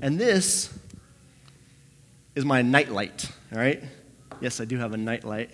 And 0.00 0.16
this 0.16 0.72
is 2.36 2.44
my 2.44 2.62
nightlight, 2.62 3.32
all 3.52 3.58
right? 3.58 3.82
Yes, 4.40 4.60
I 4.60 4.64
do 4.64 4.76
have 4.76 4.92
a 4.92 4.96
nightlight. 4.96 5.50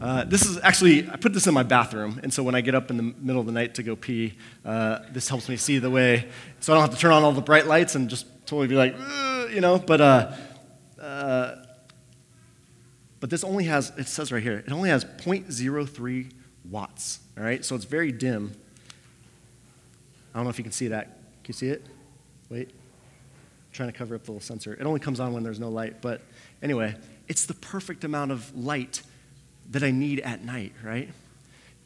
Uh, 0.00 0.24
this 0.24 0.44
is 0.44 0.58
actually, 0.60 1.08
I 1.08 1.14
put 1.14 1.32
this 1.32 1.46
in 1.46 1.54
my 1.54 1.62
bathroom, 1.62 2.18
and 2.24 2.34
so 2.34 2.42
when 2.42 2.56
I 2.56 2.62
get 2.62 2.74
up 2.74 2.90
in 2.90 2.96
the 2.96 3.14
middle 3.20 3.38
of 3.38 3.46
the 3.46 3.52
night 3.52 3.76
to 3.76 3.84
go 3.84 3.94
pee, 3.94 4.34
uh, 4.64 4.98
this 5.12 5.28
helps 5.28 5.48
me 5.48 5.56
see 5.56 5.78
the 5.78 5.90
way. 5.90 6.26
So 6.58 6.72
I 6.72 6.76
don't 6.76 6.82
have 6.82 6.94
to 6.96 7.00
turn 7.00 7.12
on 7.12 7.22
all 7.22 7.30
the 7.30 7.40
bright 7.40 7.68
lights 7.68 7.94
and 7.94 8.10
just 8.10 8.26
totally 8.44 8.66
be 8.66 8.74
like, 8.74 8.96
you 9.54 9.60
know, 9.60 9.78
but, 9.78 10.00
uh, 10.00 10.32
uh, 11.24 11.64
but 13.20 13.30
this 13.30 13.44
only 13.44 13.64
has, 13.64 13.92
it 13.96 14.06
says 14.08 14.30
right 14.30 14.42
here, 14.42 14.62
it 14.66 14.72
only 14.72 14.90
has 14.90 15.04
0.03 15.04 16.30
watts, 16.70 17.20
all 17.38 17.44
right? 17.44 17.64
So 17.64 17.74
it's 17.74 17.84
very 17.84 18.12
dim. 18.12 18.52
I 20.34 20.38
don't 20.38 20.44
know 20.44 20.50
if 20.50 20.58
you 20.58 20.64
can 20.64 20.72
see 20.72 20.88
that. 20.88 21.06
Can 21.42 21.48
you 21.48 21.54
see 21.54 21.68
it? 21.68 21.84
Wait 22.50 22.70
trying 23.74 23.90
to 23.90 23.98
cover 23.98 24.14
up 24.14 24.24
the 24.24 24.30
little 24.30 24.40
sensor. 24.40 24.72
It 24.72 24.86
only 24.86 25.00
comes 25.00 25.20
on 25.20 25.32
when 25.32 25.42
there's 25.42 25.60
no 25.60 25.68
light, 25.68 26.00
but 26.00 26.22
anyway, 26.62 26.94
it's 27.28 27.44
the 27.44 27.54
perfect 27.54 28.04
amount 28.04 28.30
of 28.30 28.56
light 28.56 29.02
that 29.70 29.82
I 29.82 29.90
need 29.90 30.20
at 30.20 30.44
night, 30.44 30.72
right? 30.82 31.10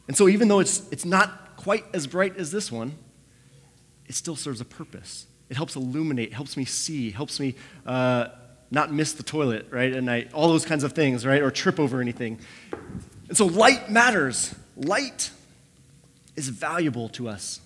And 0.07 0.15
so 0.15 0.29
even 0.29 0.47
though 0.47 0.59
it's, 0.59 0.87
it's 0.91 1.05
not 1.05 1.57
quite 1.57 1.83
as 1.93 2.07
bright 2.07 2.37
as 2.37 2.51
this 2.51 2.71
one, 2.71 2.93
it 4.07 4.15
still 4.15 4.35
serves 4.35 4.61
a 4.61 4.65
purpose. 4.65 5.25
It 5.49 5.57
helps 5.57 5.75
illuminate, 5.75 6.31
helps 6.31 6.55
me 6.55 6.65
see, 6.65 7.09
helps 7.11 7.39
me 7.39 7.55
uh, 7.85 8.27
not 8.71 8.93
miss 8.93 9.13
the 9.13 9.23
toilet, 9.23 9.67
right, 9.71 9.91
at 9.91 10.03
night, 10.03 10.31
all 10.33 10.47
those 10.47 10.65
kinds 10.65 10.83
of 10.83 10.93
things, 10.93 11.25
right, 11.25 11.41
or 11.41 11.51
trip 11.51 11.79
over 11.79 12.01
anything. 12.01 12.39
And 13.27 13.37
so 13.37 13.45
light 13.45 13.89
matters. 13.89 14.53
Light 14.75 15.31
is 16.35 16.49
valuable 16.49 17.09
to 17.09 17.27
us 17.27 17.61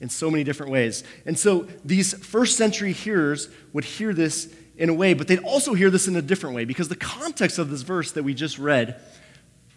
in 0.00 0.08
so 0.08 0.30
many 0.30 0.44
different 0.44 0.72
ways. 0.72 1.04
And 1.24 1.38
so 1.38 1.68
these 1.84 2.14
first 2.14 2.56
century 2.56 2.92
hearers 2.92 3.48
would 3.72 3.84
hear 3.84 4.12
this 4.12 4.54
in 4.76 4.88
a 4.88 4.94
way, 4.94 5.14
but 5.14 5.26
they'd 5.26 5.42
also 5.42 5.74
hear 5.74 5.90
this 5.90 6.06
in 6.06 6.16
a 6.16 6.22
different 6.22 6.54
way 6.54 6.64
because 6.64 6.88
the 6.88 6.96
context 6.96 7.58
of 7.58 7.70
this 7.70 7.82
verse 7.82 8.12
that 8.12 8.22
we 8.22 8.34
just 8.34 8.58
read 8.58 9.00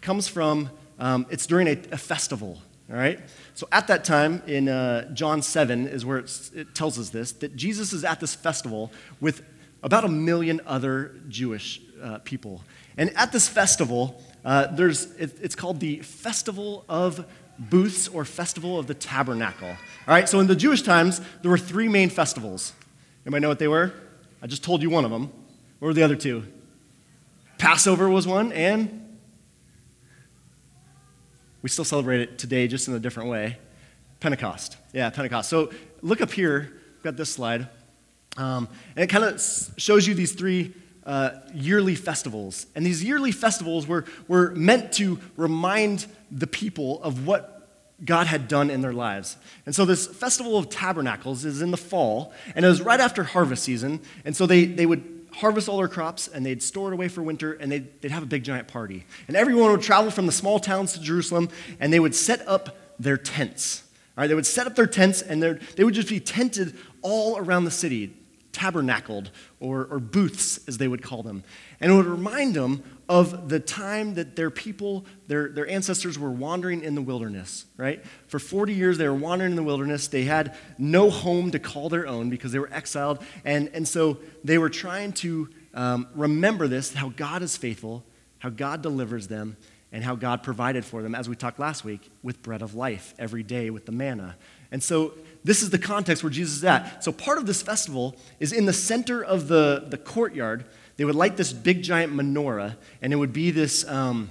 comes 0.02 0.28
from 0.28 0.70
um, 1.00 1.26
it's 1.30 1.48
during 1.48 1.68
a, 1.68 1.78
a, 1.94 1.98
festival, 1.98 2.62
all 2.90 2.98
right? 2.98 3.22
So 3.54 3.68
at 3.72 3.88
that 3.88 4.04
time 4.04 4.42
in 4.46 4.68
uh, 4.68 5.14
John 5.14 5.42
7 5.42 5.88
is 5.88 6.06
where 6.06 6.18
it 6.18 6.76
tells 6.76 7.00
us 7.00 7.10
this 7.10 7.32
that 7.34 7.56
Jesus 7.56 7.94
is 7.94 8.04
at 8.04 8.20
this 8.20 8.36
festival 8.36 8.92
with 9.22 9.42
about 9.84 10.04
a 10.04 10.08
million 10.08 10.62
other 10.66 11.16
Jewish 11.28 11.82
uh, 12.02 12.20
people. 12.20 12.64
And 12.98 13.16
at 13.16 13.32
this 13.32 13.48
festival, 13.48 14.22
uh, 14.44 14.68
there's, 14.68 15.12
it, 15.14 15.38
it's 15.42 15.56
called 15.56 15.80
the 15.80 16.00
Festival 16.00 16.86
of 16.90 17.26
Booths 17.58 18.08
or 18.08 18.26
Festival 18.26 18.80
of 18.80 18.88
the 18.88 18.94
Tabernacle. 18.94 19.70
All 19.70 19.76
right, 20.08 20.28
so 20.28 20.40
in 20.40 20.48
the 20.48 20.56
Jewish 20.56 20.82
times, 20.82 21.22
there 21.42 21.52
were 21.52 21.58
three 21.58 21.88
main 21.88 22.10
festivals. 22.10 22.74
Anybody 23.26 23.42
know 23.42 23.50
what 23.50 23.60
they 23.60 23.68
were? 23.68 23.94
I 24.42 24.48
just 24.48 24.64
told 24.64 24.82
you 24.82 24.90
one 24.90 25.06
of 25.06 25.12
them. 25.12 25.32
What 25.80 25.88
were 25.88 25.94
the 25.94 26.04
other 26.04 26.16
two? 26.16 26.44
Passover 27.58 28.10
was 28.10 28.26
one, 28.26 28.54
and 28.54 29.18
we 31.62 31.70
still 31.70 31.86
celebrate 31.86 32.22
it 32.22 32.38
today, 32.38 32.68
just 32.68 32.88
in 32.88 32.94
a 32.94 33.00
different 33.00 33.30
way. 33.30 33.58
Pentecost. 34.20 34.78
Yeah, 34.94 35.10
Pentecost. 35.10 35.50
So 35.50 35.72
look 36.02 36.22
up 36.22 36.32
here. 36.32 36.74
I've 36.98 37.04
got 37.04 37.18
this 37.18 37.30
slide. 37.30 37.68
Um, 38.40 38.70
and 38.96 39.04
it 39.04 39.08
kind 39.08 39.26
of 39.26 39.42
shows 39.78 40.08
you 40.08 40.14
these 40.14 40.32
three 40.32 40.74
uh, 41.06 41.32
yearly 41.54 41.96
festivals. 41.96 42.68
And 42.74 42.86
these 42.86 43.04
yearly 43.04 43.34
festivals 43.34 43.86
were, 43.86 44.06
were 44.28 44.52
meant 44.52 44.94
to 44.94 45.20
remind 45.36 46.06
the 46.32 46.48
people 46.48 47.04
of 47.04 47.28
what 47.28 47.68
God 48.06 48.28
had 48.28 48.48
done 48.48 48.70
in 48.70 48.80
their 48.80 48.94
lives. 48.94 49.36
And 49.66 49.76
so 49.76 49.84
this 49.84 50.08
Festival 50.08 50.58
of 50.58 50.70
Tabernacles 50.70 51.44
is 51.44 51.62
in 51.62 51.72
the 51.72 51.78
fall, 51.78 52.32
and 52.56 52.64
it 52.64 52.68
was 52.70 52.82
right 52.82 53.00
after 53.00 53.24
harvest 53.24 53.64
season. 53.64 54.00
And 54.24 54.36
so 54.36 54.46
they, 54.46 54.64
they 54.64 54.86
would 54.86 55.28
harvest 55.34 55.68
all 55.68 55.78
their 55.78 55.90
crops 55.90 56.30
and 56.30 56.46
they'd 56.46 56.64
store 56.64 56.92
it 56.92 56.94
away 56.94 57.08
for 57.08 57.22
winter 57.22 57.54
and 57.54 57.72
they'd, 57.72 58.02
they'd 58.02 58.12
have 58.12 58.24
a 58.24 58.28
big 58.28 58.44
giant 58.44 58.68
party. 58.68 59.06
And 59.28 59.36
everyone 59.36 59.72
would 59.72 59.82
travel 59.82 60.12
from 60.12 60.26
the 60.26 60.32
small 60.32 60.60
towns 60.60 60.94
to 60.94 61.02
Jerusalem 61.02 61.50
and 61.80 61.94
they 61.94 62.00
would 62.00 62.16
set 62.16 62.48
up 62.48 62.76
their 63.00 63.18
tents. 63.18 63.84
All 64.18 64.24
right, 64.24 64.28
they 64.28 64.34
would 64.34 64.46
set 64.46 64.66
up 64.66 64.76
their 64.76 64.88
tents 64.88 65.22
and 65.22 65.42
they 65.42 65.84
would 65.84 65.94
just 65.94 66.10
be 66.10 66.20
tented 66.20 66.76
all 67.02 67.38
around 67.38 67.66
the 67.66 67.72
city 67.72 68.16
tabernacled, 68.52 69.32
or, 69.60 69.86
or 69.86 70.00
booths, 70.00 70.60
as 70.68 70.78
they 70.78 70.88
would 70.88 71.02
call 71.02 71.24
them. 71.24 71.44
And 71.80 71.92
it 71.92 71.96
would 71.96 72.06
remind 72.06 72.56
them 72.56 72.84
of 73.08 73.50
the 73.50 73.60
time 73.60 74.16
that 74.16 74.36
their 74.36 74.50
people, 74.50 75.06
their, 75.28 75.50
their 75.50 75.68
ancestors, 75.68 76.18
were 76.18 76.32
wandering 76.32 76.84
in 76.84 76.96
the 76.96 77.02
wilderness, 77.02 77.66
right? 77.78 78.04
For 78.28 78.40
40 78.40 78.74
years, 78.74 78.98
they 78.98 79.08
were 79.08 79.16
wandering 79.16 79.52
in 79.52 79.56
the 79.56 79.64
wilderness. 79.64 80.08
They 80.08 80.24
had 80.24 80.56
no 80.78 81.10
home 81.10 81.52
to 81.52 81.60
call 81.60 81.90
their 81.90 82.08
own 82.08 82.30
because 82.30 82.52
they 82.52 82.60
were 82.60 82.72
exiled. 82.72 83.24
And, 83.46 83.70
and 83.74 83.88
so 83.88 84.18
they 84.44 84.58
were 84.58 84.70
trying 84.70 85.14
to 85.14 85.50
um, 85.74 86.08
remember 86.14 86.68
this 86.68 86.94
how 86.94 87.10
God 87.10 87.42
is 87.42 87.58
faithful, 87.58 88.04
how 88.40 88.50
God 88.50 88.82
delivers 88.82 89.28
them, 89.28 89.58
and 89.92 90.04
how 90.04 90.16
God 90.16 90.44
provided 90.44 90.86
for 90.86 91.02
them, 91.02 91.16
as 91.16 91.28
we 91.28 91.36
talked 91.36 91.60
last 91.60 91.84
week, 91.84 92.12
with 92.22 92.42
bread 92.42 92.62
of 92.62 92.76
life 92.76 93.14
every 93.18 93.44
day 93.44 93.70
with 93.70 93.86
the 93.86 93.92
manna. 93.92 94.36
And 94.72 94.84
so 94.84 95.14
this 95.50 95.64
is 95.64 95.72
the 95.72 95.80
context 95.80 96.22
where 96.22 96.30
Jesus 96.30 96.58
is 96.58 96.64
at. 96.64 97.04
So 97.04 97.12
part 97.12 97.40
of 97.40 97.48
this 97.48 97.64
festival 97.64 98.16
is 98.40 98.54
in 98.54 98.68
the 98.68 98.74
center 98.74 99.24
of 99.24 99.48
the, 99.48 99.84
the 99.88 99.98
courtyard. 99.98 100.66
They 100.98 101.06
would 101.06 101.16
light 101.16 101.38
this 101.38 101.52
big 101.52 101.82
giant 101.82 102.14
menorah, 102.14 102.76
and 103.02 103.12
it 103.12 103.16
would 103.16 103.34
be 103.34 103.50
this 103.50 103.84
um, 103.88 104.30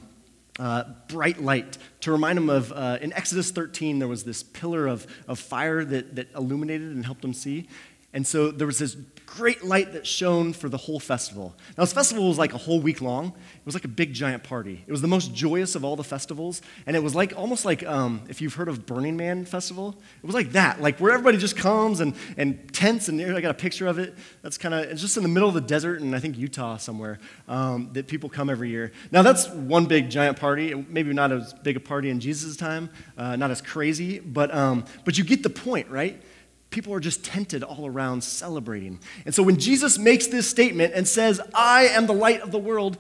uh, 0.61 0.85
bright 1.09 1.43
light 1.43 1.77
to 2.03 2.13
remind 2.13 2.37
them 2.37 2.49
of, 2.49 2.71
uh, 2.71 2.99
in 3.01 3.13
Exodus 3.15 3.51
13, 3.51 3.99
there 3.99 4.07
was 4.07 4.23
this 4.23 4.45
pillar 4.45 4.87
of, 4.87 5.09
of 5.27 5.41
fire 5.41 5.85
that, 5.85 6.15
that 6.15 6.33
illuminated 6.37 6.93
and 6.93 7.05
helped 7.05 7.23
them 7.23 7.35
see. 7.35 7.67
And 8.13 8.27
so 8.27 8.51
there 8.51 8.67
was 8.67 8.79
this 8.79 8.97
great 9.27 9.63
light 9.63 9.93
that 9.93 10.07
shone 10.07 10.55
for 10.55 10.71
the 10.71 10.79
whole 10.79 10.99
festival. 10.99 11.55
Now, 11.77 11.85
this 11.85 11.93
festival 11.93 12.29
was 12.29 12.39
like 12.39 12.55
a 12.55 12.59
whole 12.59 12.81
week 12.81 13.03
long. 13.03 13.27
It 13.27 13.67
was 13.67 13.75
like 13.75 13.85
a 13.85 13.89
big 13.89 14.15
giant 14.15 14.43
party. 14.43 14.83
It 14.87 14.91
was 14.91 15.03
the 15.03 15.09
most 15.09 15.35
joyous 15.35 15.75
of 15.75 15.85
all 15.85 15.95
the 15.95 16.05
festivals, 16.05 16.63
and 16.87 16.97
it 16.97 17.03
was 17.03 17.15
like 17.15 17.35
almost 17.37 17.67
like 17.67 17.85
um, 17.87 18.23
if 18.29 18.41
you've 18.41 18.55
heard 18.55 18.69
of 18.69 18.87
Burning 18.87 19.17
Man 19.19 19.45
festival, 19.45 19.95
it 20.23 20.27
was 20.27 20.35
like 20.35 20.53
that, 20.53 20.81
like 20.81 20.99
where 20.99 21.13
everybody 21.13 21.37
just 21.37 21.57
comes 21.57 22.01
and, 22.01 22.15
and 22.39 22.73
tents, 22.73 23.09
and 23.09 23.21
I 23.21 23.41
got 23.43 23.51
a 23.51 23.55
picture 23.55 23.87
of 23.87 23.99
it. 23.99 24.15
That's 24.41 24.57
kind 24.57 24.75
of 24.75 24.85
it's 24.85 25.03
just 25.03 25.19
in 25.19 25.23
the 25.23 25.29
middle 25.29 25.49
of 25.49 25.55
the 25.55 25.61
desert, 25.61 26.01
and 26.01 26.17
I 26.17 26.19
think 26.19 26.39
Utah 26.39 26.79
somewhere 26.79 27.19
um, 27.47 27.91
that 27.93 28.09
people 28.09 28.31
come 28.31 28.49
every 28.49 28.71
year. 28.71 28.93
Now 29.13 29.21
that's 29.21 29.49
one 29.51 29.85
big 29.85 30.09
giant 30.09 30.39
party. 30.39 30.73
Maybe 30.75 31.13
not 31.13 31.31
as 31.31 31.53
big 31.53 31.77
a 31.77 31.81
party 31.81 32.09
in 32.09 32.21
Jesus' 32.21 32.57
time, 32.57 32.89
uh, 33.19 33.37
not 33.37 33.51
as 33.51 33.61
crazy, 33.61 34.19
but 34.19 34.55
um, 34.55 34.87
but 35.05 35.19
you 35.19 35.25
get 35.25 35.43
the 35.43 35.51
point, 35.51 35.91
right? 35.91 36.21
People 36.71 36.93
are 36.93 37.01
just 37.01 37.25
tented 37.25 37.63
all 37.63 37.87
around 37.87 38.23
celebrating. 38.23 39.01
And 39.25 39.35
so 39.35 39.43
when 39.43 39.59
Jesus 39.59 39.99
makes 39.99 40.27
this 40.27 40.49
statement 40.49 40.93
and 40.95 41.09
says, 41.09 41.41
I 41.55 41.89
am 41.89 42.07
the 42.07 42.15
light 42.15 42.43
of 42.43 42.53
the 42.53 42.59
world, 42.59 42.99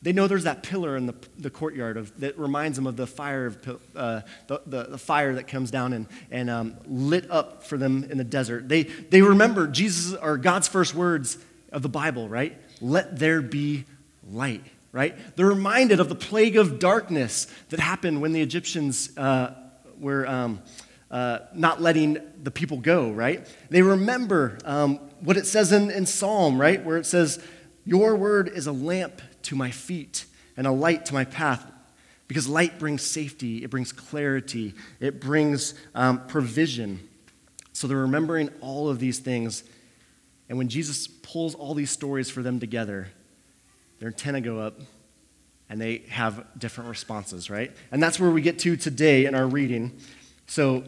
they 0.00 0.12
know 0.12 0.26
there's 0.26 0.44
that 0.44 0.62
pillar 0.62 0.96
in 0.96 1.06
the, 1.06 1.14
the 1.38 1.50
courtyard 1.50 1.96
of, 1.96 2.18
that 2.20 2.36
reminds 2.38 2.76
them 2.76 2.86
of 2.86 2.96
the 2.96 3.06
fire, 3.06 3.46
of, 3.46 3.82
uh, 3.94 4.22
the, 4.48 4.62
the, 4.66 4.82
the, 4.84 4.98
fire 4.98 5.34
that 5.34 5.46
comes 5.46 5.70
down 5.70 5.92
and, 5.92 6.06
and 6.30 6.50
um, 6.50 6.76
lit 6.86 7.30
up 7.30 7.62
for 7.64 7.78
them 7.78 8.04
in 8.10 8.18
the 8.18 8.24
desert. 8.24 8.68
They, 8.68 8.82
they 8.82 9.22
remember 9.22 9.68
Jesus 9.68 10.14
or 10.14 10.38
God's 10.38 10.66
first 10.66 10.94
words 10.94 11.38
of 11.70 11.82
the 11.82 11.88
Bible, 11.88 12.28
right? 12.28 12.58
Let 12.80 13.18
there 13.18 13.42
be 13.42 13.84
light, 14.28 14.64
right? 14.90 15.16
They're 15.36 15.46
reminded 15.46 16.00
of 16.00 16.08
the 16.08 16.16
plague 16.16 16.56
of 16.56 16.80
darkness 16.80 17.46
that 17.68 17.78
happened 17.78 18.20
when 18.20 18.32
the 18.32 18.40
Egyptians 18.40 19.16
uh, 19.16 19.54
were. 20.00 20.26
Um, 20.26 20.62
uh, 21.12 21.40
not 21.52 21.82
letting 21.82 22.16
the 22.42 22.50
people 22.50 22.78
go, 22.78 23.10
right? 23.12 23.46
They 23.68 23.82
remember 23.82 24.58
um, 24.64 24.96
what 25.20 25.36
it 25.36 25.46
says 25.46 25.70
in, 25.70 25.90
in 25.90 26.06
Psalm, 26.06 26.58
right? 26.58 26.82
Where 26.82 26.96
it 26.96 27.04
says, 27.04 27.44
Your 27.84 28.16
word 28.16 28.48
is 28.48 28.66
a 28.66 28.72
lamp 28.72 29.20
to 29.42 29.54
my 29.54 29.70
feet 29.70 30.24
and 30.56 30.66
a 30.66 30.72
light 30.72 31.04
to 31.06 31.14
my 31.14 31.24
path. 31.24 31.70
Because 32.28 32.48
light 32.48 32.78
brings 32.78 33.02
safety, 33.02 33.62
it 33.62 33.68
brings 33.68 33.92
clarity, 33.92 34.72
it 35.00 35.20
brings 35.20 35.74
um, 35.94 36.26
provision. 36.28 37.06
So 37.74 37.86
they're 37.86 37.98
remembering 37.98 38.48
all 38.62 38.88
of 38.88 38.98
these 38.98 39.18
things. 39.18 39.64
And 40.48 40.56
when 40.56 40.70
Jesus 40.70 41.06
pulls 41.06 41.54
all 41.54 41.74
these 41.74 41.90
stories 41.90 42.30
for 42.30 42.42
them 42.42 42.58
together, 42.58 43.08
their 43.98 44.08
antenna 44.08 44.40
go 44.40 44.60
up 44.60 44.80
and 45.68 45.78
they 45.78 46.04
have 46.08 46.46
different 46.58 46.88
responses, 46.88 47.50
right? 47.50 47.70
And 47.90 48.02
that's 48.02 48.18
where 48.18 48.30
we 48.30 48.40
get 48.40 48.58
to 48.60 48.76
today 48.76 49.26
in 49.26 49.34
our 49.34 49.46
reading. 49.46 49.98
So 50.46 50.84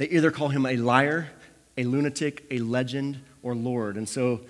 they 0.00 0.08
either 0.08 0.30
call 0.30 0.48
him 0.48 0.64
a 0.64 0.78
liar, 0.78 1.28
a 1.76 1.84
lunatic, 1.84 2.46
a 2.50 2.58
legend, 2.60 3.20
or 3.42 3.54
Lord. 3.54 3.98
And 3.98 4.08
so 4.08 4.40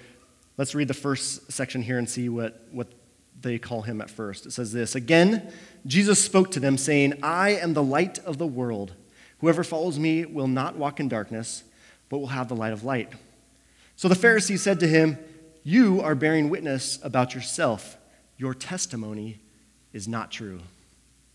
let's 0.56 0.76
read 0.76 0.86
the 0.86 0.94
first 0.94 1.50
section 1.50 1.82
here 1.82 1.98
and 1.98 2.08
see 2.08 2.28
what, 2.28 2.64
what 2.70 2.86
they 3.40 3.58
call 3.58 3.82
him 3.82 4.00
at 4.00 4.08
first. 4.08 4.46
It 4.46 4.52
says 4.52 4.70
this 4.70 4.94
Again, 4.94 5.52
Jesus 5.84 6.22
spoke 6.22 6.52
to 6.52 6.60
them, 6.60 6.78
saying, 6.78 7.18
I 7.24 7.56
am 7.56 7.74
the 7.74 7.82
light 7.82 8.20
of 8.20 8.38
the 8.38 8.46
world. 8.46 8.92
Whoever 9.40 9.64
follows 9.64 9.98
me 9.98 10.24
will 10.24 10.46
not 10.46 10.76
walk 10.76 11.00
in 11.00 11.08
darkness, 11.08 11.64
but 12.10 12.18
will 12.18 12.28
have 12.28 12.46
the 12.46 12.54
light 12.54 12.72
of 12.72 12.84
light. 12.84 13.12
So 13.96 14.06
the 14.06 14.14
Pharisees 14.14 14.62
said 14.62 14.78
to 14.78 14.86
him, 14.86 15.18
You 15.64 16.00
are 16.00 16.14
bearing 16.14 16.48
witness 16.48 17.00
about 17.02 17.34
yourself. 17.34 17.96
Your 18.38 18.54
testimony 18.54 19.40
is 19.92 20.06
not 20.06 20.30
true. 20.30 20.60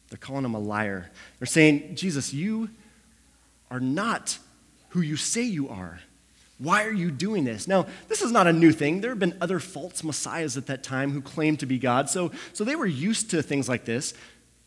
They're 0.08 0.18
calling 0.18 0.46
him 0.46 0.56
a 0.56 0.60
liar. 0.60 1.12
They're 1.38 1.48
saying, 1.48 1.98
Jesus, 1.98 2.34
you 2.34 2.70
are 3.70 3.80
not 3.80 4.38
who 4.90 5.02
you 5.02 5.16
say 5.16 5.44
you 5.44 5.70
are. 5.70 6.00
Why 6.58 6.86
are 6.86 6.94
you 6.94 7.12
doing 7.12 7.44
this? 7.44 7.68
Now, 7.68 7.86
this 8.08 8.22
is 8.22 8.32
not 8.32 8.48
a 8.48 8.54
new 8.54 8.72
thing. 8.72 9.02
There 9.02 9.12
have 9.12 9.20
been 9.20 9.38
other 9.42 9.60
false 9.60 10.04
messiahs 10.04 10.56
at 10.56 10.68
that 10.68 10.84
time 10.84 11.12
who 11.12 11.22
claimed 11.22 11.60
to 11.60 11.66
be 11.66 11.78
God, 11.78 12.10
so, 12.10 12.32
so 12.54 12.64
they 12.64 12.78
were 12.78 12.86
used 12.86 13.30
to 13.32 13.44
things 13.44 13.68
like 13.68 13.84
this. 13.84 14.14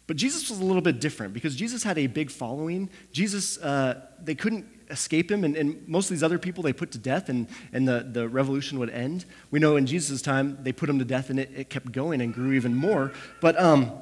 But 0.06 0.16
Jesus 0.16 0.48
was 0.50 0.58
a 0.58 0.64
little 0.64 0.82
bit 0.82 1.00
different 1.00 1.34
because 1.34 1.54
Jesus 1.54 1.82
had 1.82 1.98
a 1.98 2.06
big 2.06 2.30
following. 2.30 2.88
Jesus, 3.12 3.58
uh, 3.58 4.02
they 4.22 4.34
couldn't 4.34 4.66
escape 4.90 5.30
him, 5.30 5.44
and, 5.44 5.54
and, 5.54 5.86
most 5.86 6.06
of 6.06 6.10
these 6.10 6.22
other 6.22 6.38
people 6.38 6.62
they 6.62 6.72
put 6.72 6.92
to 6.92 6.98
death, 6.98 7.28
and, 7.28 7.46
and 7.74 7.86
the, 7.86 8.06
the 8.10 8.26
revolution 8.26 8.78
would 8.78 8.88
end. 8.88 9.26
We 9.50 9.58
know 9.58 9.76
in 9.76 9.86
Jesus' 9.86 10.22
time 10.22 10.58
they 10.62 10.72
put 10.72 10.88
him 10.88 10.98
to 10.98 11.04
death, 11.04 11.28
and 11.28 11.38
it, 11.38 11.50
it 11.54 11.70
kept 11.70 11.92
going 11.92 12.22
and 12.22 12.32
grew 12.32 12.52
even 12.52 12.74
more. 12.74 13.12
But, 13.42 13.60
um, 13.60 13.92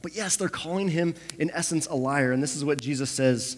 but 0.00 0.16
yes, 0.16 0.34
they're 0.34 0.48
calling 0.48 0.88
him, 0.88 1.14
in 1.38 1.50
essence, 1.52 1.86
a 1.86 1.94
liar, 1.94 2.32
and 2.32 2.42
this 2.42 2.56
is 2.56 2.64
what 2.64 2.80
Jesus 2.80 3.10
says 3.10 3.56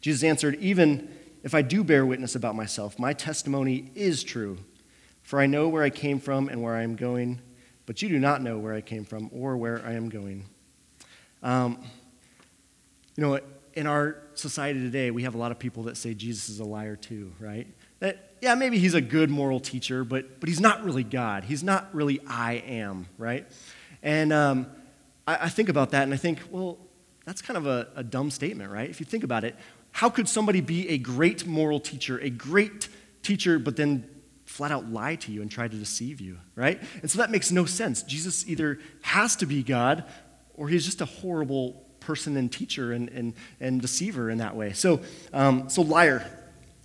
Jesus 0.00 0.22
answered, 0.22 0.56
Even 0.60 1.14
if 1.42 1.54
I 1.54 1.62
do 1.62 1.84
bear 1.84 2.04
witness 2.04 2.34
about 2.34 2.54
myself, 2.54 2.98
my 2.98 3.12
testimony 3.12 3.90
is 3.94 4.22
true. 4.22 4.58
For 5.22 5.40
I 5.40 5.46
know 5.46 5.68
where 5.68 5.82
I 5.82 5.90
came 5.90 6.20
from 6.20 6.48
and 6.48 6.62
where 6.62 6.74
I 6.74 6.82
am 6.82 6.94
going, 6.94 7.40
but 7.84 8.02
you 8.02 8.08
do 8.08 8.18
not 8.18 8.42
know 8.42 8.58
where 8.58 8.74
I 8.74 8.80
came 8.80 9.04
from 9.04 9.28
or 9.32 9.56
where 9.56 9.84
I 9.84 9.94
am 9.94 10.08
going. 10.08 10.44
Um, 11.42 11.82
you 13.16 13.24
know, 13.24 13.40
in 13.74 13.86
our 13.86 14.18
society 14.34 14.80
today, 14.80 15.10
we 15.10 15.22
have 15.22 15.34
a 15.34 15.38
lot 15.38 15.52
of 15.52 15.58
people 15.58 15.84
that 15.84 15.96
say 15.96 16.14
Jesus 16.14 16.48
is 16.48 16.60
a 16.60 16.64
liar 16.64 16.96
too, 16.96 17.32
right? 17.38 17.66
That, 18.00 18.34
yeah, 18.40 18.54
maybe 18.54 18.78
he's 18.78 18.94
a 18.94 19.00
good 19.00 19.30
moral 19.30 19.60
teacher, 19.60 20.04
but, 20.04 20.40
but 20.40 20.48
he's 20.48 20.60
not 20.60 20.84
really 20.84 21.04
God. 21.04 21.44
He's 21.44 21.62
not 21.62 21.94
really 21.94 22.20
I 22.26 22.54
am, 22.54 23.06
right? 23.18 23.46
And 24.02 24.32
um, 24.32 24.66
I, 25.26 25.44
I, 25.44 25.48
think 25.48 25.68
about 25.68 25.90
that 25.90 26.02
and 26.04 26.12
I 26.12 26.16
think, 26.16 26.40
well, 26.50 26.78
that's 27.24 27.42
kind 27.42 27.56
of 27.56 27.66
a, 27.66 27.88
a 27.96 28.04
dumb 28.04 28.30
statement, 28.30 28.70
right? 28.70 28.88
If 28.88 29.00
you 29.00 29.06
think 29.06 29.24
about 29.24 29.44
it, 29.44 29.56
how 29.96 30.10
could 30.10 30.28
somebody 30.28 30.60
be 30.60 30.90
a 30.90 30.98
great 30.98 31.46
moral 31.46 31.80
teacher, 31.80 32.18
a 32.18 32.28
great 32.28 32.90
teacher, 33.22 33.58
but 33.58 33.76
then 33.76 34.06
flat 34.44 34.70
out 34.70 34.92
lie 34.92 35.14
to 35.14 35.32
you 35.32 35.40
and 35.40 35.50
try 35.50 35.66
to 35.66 35.74
deceive 35.74 36.20
you, 36.20 36.36
right? 36.54 36.82
And 37.00 37.10
so 37.10 37.16
that 37.16 37.30
makes 37.30 37.50
no 37.50 37.64
sense. 37.64 38.02
Jesus 38.02 38.46
either 38.46 38.78
has 39.00 39.36
to 39.36 39.46
be 39.46 39.62
God 39.62 40.04
or 40.52 40.68
he's 40.68 40.84
just 40.84 41.00
a 41.00 41.06
horrible 41.06 41.82
person 42.00 42.36
and 42.36 42.52
teacher 42.52 42.92
and, 42.92 43.08
and, 43.08 43.32
and 43.58 43.80
deceiver 43.80 44.28
in 44.28 44.36
that 44.36 44.54
way. 44.54 44.74
So, 44.74 45.00
um, 45.32 45.70
so 45.70 45.80
liar. 45.80 46.30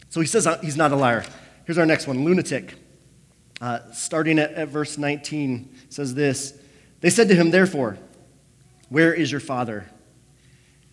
So 0.07 0.21
he 0.21 0.27
says 0.27 0.47
uh, 0.47 0.59
he's 0.59 0.77
not 0.77 0.93
a 0.93 0.95
liar. 0.95 1.25
Here's 1.65 1.77
our 1.77 1.85
next 1.85 2.07
one 2.07 2.23
lunatic. 2.23 2.75
Uh, 3.59 3.79
starting 3.91 4.39
at, 4.39 4.53
at 4.53 4.69
verse 4.69 4.97
19, 4.97 5.75
says 5.89 6.15
this 6.15 6.57
They 7.01 7.09
said 7.09 7.27
to 7.27 7.35
him, 7.35 7.51
therefore, 7.51 7.97
Where 8.87 9.13
is 9.13 9.29
your 9.33 9.41
father? 9.41 9.89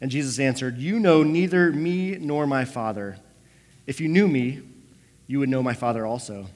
And 0.00 0.10
Jesus 0.10 0.38
answered, 0.38 0.78
You 0.78 1.00
know 1.00 1.22
neither 1.22 1.72
me 1.72 2.16
nor 2.18 2.46
my 2.46 2.64
Father. 2.64 3.18
If 3.86 4.00
you 4.00 4.08
knew 4.08 4.28
me, 4.28 4.62
you 5.26 5.38
would 5.38 5.48
know 5.48 5.62
my 5.62 5.74
Father 5.74 6.06
also. 6.06 6.46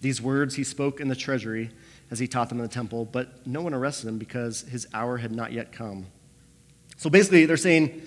These 0.00 0.20
words 0.20 0.54
he 0.54 0.64
spoke 0.64 1.00
in 1.00 1.08
the 1.08 1.16
treasury 1.16 1.70
as 2.10 2.18
he 2.18 2.26
taught 2.26 2.48
them 2.48 2.58
in 2.58 2.62
the 2.62 2.72
temple, 2.72 3.04
but 3.04 3.46
no 3.46 3.60
one 3.62 3.74
arrested 3.74 4.08
him 4.08 4.18
because 4.18 4.62
his 4.62 4.86
hour 4.92 5.18
had 5.18 5.32
not 5.32 5.52
yet 5.52 5.72
come. 5.72 6.06
So 6.96 7.08
basically, 7.08 7.46
they're 7.46 7.56
saying, 7.56 8.02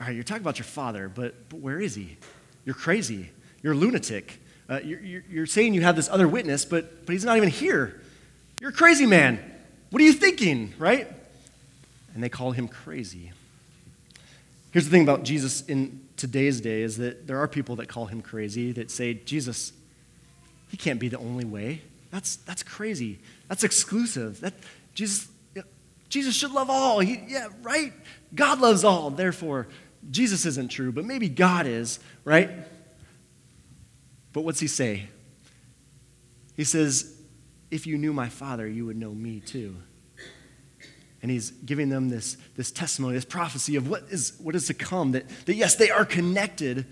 All 0.00 0.06
right, 0.06 0.14
you're 0.14 0.24
talking 0.24 0.42
about 0.42 0.58
your 0.58 0.64
father, 0.64 1.08
but, 1.08 1.48
but 1.48 1.60
where 1.60 1.80
is 1.80 1.94
he? 1.94 2.16
You're 2.64 2.74
crazy. 2.74 3.30
You're 3.62 3.72
a 3.72 3.76
lunatic. 3.76 4.40
Uh, 4.68 4.80
you're, 4.82 5.00
you're, 5.00 5.24
you're 5.28 5.46
saying 5.46 5.74
you 5.74 5.82
have 5.82 5.96
this 5.96 6.08
other 6.08 6.26
witness, 6.26 6.64
but, 6.64 7.04
but 7.04 7.12
he's 7.12 7.24
not 7.24 7.36
even 7.36 7.50
here. 7.50 8.00
You're 8.60 8.70
a 8.70 8.74
crazy 8.74 9.06
man. 9.06 9.38
What 9.90 10.00
are 10.00 10.04
you 10.04 10.12
thinking, 10.12 10.72
right? 10.78 11.08
And 12.14 12.22
they 12.22 12.28
call 12.28 12.52
him 12.52 12.68
crazy. 12.68 13.32
Here's 14.70 14.84
the 14.84 14.90
thing 14.90 15.02
about 15.02 15.24
Jesus 15.24 15.62
in 15.62 16.00
today's 16.16 16.60
day 16.60 16.82
is 16.82 16.96
that 16.98 17.26
there 17.26 17.38
are 17.38 17.48
people 17.48 17.76
that 17.76 17.88
call 17.88 18.06
him 18.06 18.22
crazy, 18.22 18.72
that 18.72 18.90
say, 18.90 19.14
Jesus, 19.14 19.72
he 20.68 20.76
can't 20.76 20.98
be 20.98 21.08
the 21.08 21.18
only 21.18 21.44
way. 21.44 21.82
That's, 22.10 22.36
that's 22.36 22.62
crazy. 22.62 23.18
That's 23.48 23.64
exclusive. 23.64 24.40
That, 24.40 24.54
Jesus, 24.94 25.28
Jesus 26.08 26.34
should 26.34 26.52
love 26.52 26.70
all. 26.70 27.00
He, 27.00 27.20
yeah, 27.28 27.48
right? 27.62 27.92
God 28.34 28.60
loves 28.60 28.84
all. 28.84 29.10
Therefore, 29.10 29.66
Jesus 30.10 30.46
isn't 30.46 30.68
true, 30.68 30.92
but 30.92 31.04
maybe 31.04 31.28
God 31.28 31.66
is, 31.66 31.98
right? 32.24 32.50
But 34.32 34.42
what's 34.42 34.60
he 34.60 34.66
say? 34.66 35.08
He 36.56 36.64
says, 36.64 37.16
If 37.70 37.86
you 37.86 37.98
knew 37.98 38.12
my 38.12 38.28
Father, 38.28 38.66
you 38.66 38.86
would 38.86 38.96
know 38.96 39.12
me 39.12 39.40
too. 39.40 39.76
And 41.24 41.30
he's 41.30 41.52
giving 41.52 41.88
them 41.88 42.10
this, 42.10 42.36
this 42.54 42.70
testimony, 42.70 43.14
this 43.14 43.24
prophecy 43.24 43.76
of 43.76 43.88
what 43.88 44.02
is, 44.10 44.34
what 44.42 44.54
is 44.54 44.66
to 44.66 44.74
come. 44.74 45.12
That, 45.12 45.26
that 45.46 45.54
yes, 45.54 45.74
they 45.74 45.88
are 45.88 46.04
connected, 46.04 46.84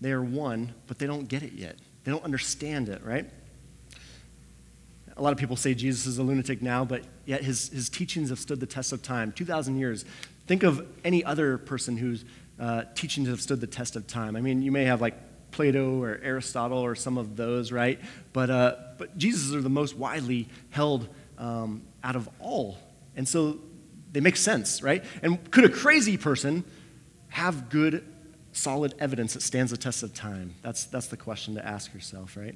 they 0.00 0.10
are 0.10 0.24
one, 0.24 0.74
but 0.88 0.98
they 0.98 1.06
don't 1.06 1.28
get 1.28 1.44
it 1.44 1.52
yet. 1.52 1.76
They 2.02 2.10
don't 2.10 2.24
understand 2.24 2.88
it, 2.88 3.04
right? 3.04 3.30
A 5.16 5.22
lot 5.22 5.32
of 5.32 5.38
people 5.38 5.54
say 5.54 5.72
Jesus 5.72 6.04
is 6.04 6.18
a 6.18 6.24
lunatic 6.24 6.62
now, 6.62 6.84
but 6.84 7.04
yet 7.26 7.44
his, 7.44 7.68
his 7.68 7.88
teachings 7.88 8.30
have 8.30 8.40
stood 8.40 8.58
the 8.58 8.66
test 8.66 8.92
of 8.92 9.02
time 9.02 9.30
2,000 9.30 9.78
years. 9.78 10.04
Think 10.48 10.64
of 10.64 10.84
any 11.04 11.22
other 11.22 11.56
person 11.56 11.96
whose 11.96 12.24
uh, 12.58 12.82
teachings 12.96 13.28
have 13.28 13.40
stood 13.40 13.60
the 13.60 13.68
test 13.68 13.94
of 13.94 14.08
time. 14.08 14.34
I 14.34 14.40
mean, 14.40 14.62
you 14.62 14.72
may 14.72 14.86
have 14.86 15.00
like 15.00 15.14
Plato 15.52 16.02
or 16.02 16.18
Aristotle 16.24 16.78
or 16.78 16.96
some 16.96 17.18
of 17.18 17.36
those, 17.36 17.70
right? 17.70 18.00
But, 18.32 18.50
uh, 18.50 18.74
but 18.98 19.16
Jesus 19.16 19.54
are 19.54 19.62
the 19.62 19.70
most 19.70 19.96
widely 19.96 20.48
held 20.70 21.06
um, 21.38 21.82
out 22.02 22.16
of 22.16 22.28
all. 22.40 22.78
And 23.16 23.28
so 23.28 23.58
they 24.12 24.20
make 24.20 24.36
sense, 24.36 24.82
right? 24.82 25.04
And 25.22 25.50
could 25.50 25.64
a 25.64 25.68
crazy 25.68 26.16
person 26.16 26.64
have 27.28 27.68
good, 27.68 28.04
solid 28.52 28.94
evidence 28.98 29.34
that 29.34 29.42
stands 29.42 29.70
the 29.70 29.76
test 29.76 30.02
of 30.02 30.14
time? 30.14 30.54
That's, 30.62 30.84
that's 30.84 31.08
the 31.08 31.16
question 31.16 31.54
to 31.54 31.66
ask 31.66 31.92
yourself, 31.92 32.36
right? 32.36 32.54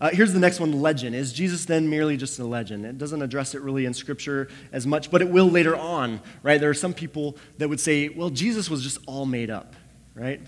Uh, 0.00 0.10
here's 0.10 0.32
the 0.32 0.38
next 0.38 0.60
one 0.60 0.80
legend. 0.80 1.16
Is 1.16 1.32
Jesus 1.32 1.64
then 1.64 1.90
merely 1.90 2.16
just 2.16 2.38
a 2.38 2.44
legend? 2.44 2.86
It 2.86 2.98
doesn't 2.98 3.20
address 3.20 3.54
it 3.54 3.62
really 3.62 3.84
in 3.84 3.94
Scripture 3.94 4.48
as 4.70 4.86
much, 4.86 5.10
but 5.10 5.22
it 5.22 5.28
will 5.28 5.48
later 5.48 5.76
on, 5.76 6.20
right? 6.42 6.60
There 6.60 6.70
are 6.70 6.74
some 6.74 6.94
people 6.94 7.36
that 7.58 7.68
would 7.68 7.80
say, 7.80 8.08
well, 8.08 8.30
Jesus 8.30 8.70
was 8.70 8.82
just 8.82 8.98
all 9.06 9.26
made 9.26 9.50
up, 9.50 9.74
right? 10.14 10.40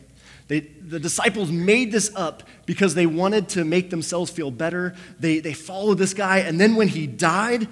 They, 0.46 0.60
the 0.60 1.00
disciples 1.00 1.50
made 1.50 1.90
this 1.90 2.12
up 2.14 2.44
because 2.66 2.94
they 2.94 3.06
wanted 3.06 3.48
to 3.50 3.64
make 3.64 3.90
themselves 3.90 4.30
feel 4.30 4.50
better. 4.50 4.94
They, 5.18 5.38
they 5.38 5.52
followed 5.52 5.98
this 5.98 6.14
guy, 6.14 6.38
and 6.38 6.60
then 6.60 6.76
when 6.76 6.88
he 6.88 7.06
died, 7.06 7.68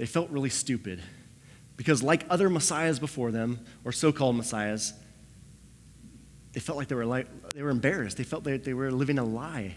they 0.00 0.06
felt 0.06 0.30
really 0.30 0.48
stupid. 0.48 1.02
Because, 1.76 2.02
like 2.02 2.24
other 2.30 2.48
messiahs 2.48 2.98
before 2.98 3.30
them, 3.30 3.60
or 3.84 3.92
so 3.92 4.12
called 4.12 4.34
messiahs, 4.34 4.94
they 6.54 6.60
felt 6.60 6.78
like 6.78 6.88
they 6.88 6.94
were, 6.94 7.04
like, 7.04 7.26
they 7.50 7.62
were 7.62 7.68
embarrassed. 7.68 8.16
They 8.16 8.24
felt 8.24 8.42
that 8.44 8.64
they 8.64 8.72
were 8.72 8.90
living 8.90 9.18
a 9.18 9.24
lie. 9.24 9.76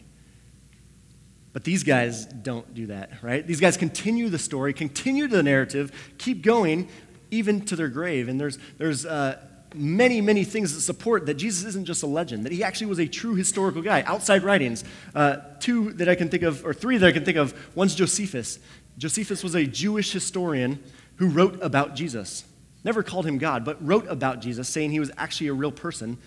But 1.52 1.66
these 1.66 1.84
guys 1.84 2.26
don't 2.26 2.74
do 2.74 2.86
that, 2.86 3.22
right? 3.22 3.46
These 3.46 3.60
guys 3.60 3.76
continue 3.76 4.30
the 4.30 4.40
story, 4.40 4.72
continue 4.72 5.28
the 5.28 5.44
narrative, 5.44 5.92
keep 6.18 6.42
going, 6.42 6.88
even 7.30 7.66
to 7.66 7.76
their 7.76 7.90
grave. 7.90 8.30
And 8.30 8.40
there's, 8.40 8.58
there's 8.78 9.06
uh, 9.06 9.46
many, 9.76 10.22
many 10.22 10.46
things 10.46 10.74
that 10.74 10.80
support 10.80 11.26
that 11.26 11.34
Jesus 11.34 11.66
isn't 11.66 11.84
just 11.84 12.02
a 12.02 12.08
legend, 12.08 12.46
that 12.46 12.54
he 12.54 12.64
actually 12.64 12.88
was 12.88 13.00
a 13.00 13.08
true 13.08 13.36
historical 13.36 13.82
guy. 13.82 14.04
Outside 14.04 14.44
writings, 14.44 14.86
uh, 15.16 15.40
two 15.60 15.92
that 15.94 16.08
I 16.08 16.16
can 16.16 16.30
think 16.30 16.44
of, 16.44 16.66
or 16.66 16.74
three 16.74 16.96
that 16.96 17.06
I 17.06 17.12
can 17.12 17.26
think 17.26 17.38
of. 17.38 17.54
One's 17.76 17.94
Josephus. 17.94 18.60
Josephus 18.98 19.44
was 19.44 19.56
a 19.56 19.66
Jewish 19.66 20.12
historian 20.12 20.84
who 21.18 21.28
wrote 21.28 21.60
about 21.62 21.96
Jesus. 21.96 22.46
Never 22.84 23.04
called 23.04 23.26
him 23.26 23.38
God, 23.38 23.64
but 23.64 23.86
wrote 23.86 24.08
about 24.08 24.42
Jesus, 24.42 24.68
saying 24.68 24.92
he 24.92 25.00
was 25.00 25.12
actually 25.18 25.48
a 25.48 25.54
real 25.54 25.72
person. 25.72 26.18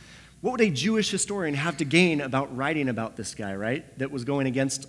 What 0.40 0.52
would 0.52 0.60
a 0.60 0.70
Jewish 0.70 1.10
historian 1.10 1.54
have 1.54 1.76
to 1.78 1.84
gain 1.84 2.20
about 2.20 2.54
writing 2.56 2.88
about 2.88 3.16
this 3.16 3.34
guy, 3.34 3.54
right? 3.54 3.98
That 3.98 4.10
was 4.10 4.24
going 4.24 4.46
against 4.46 4.86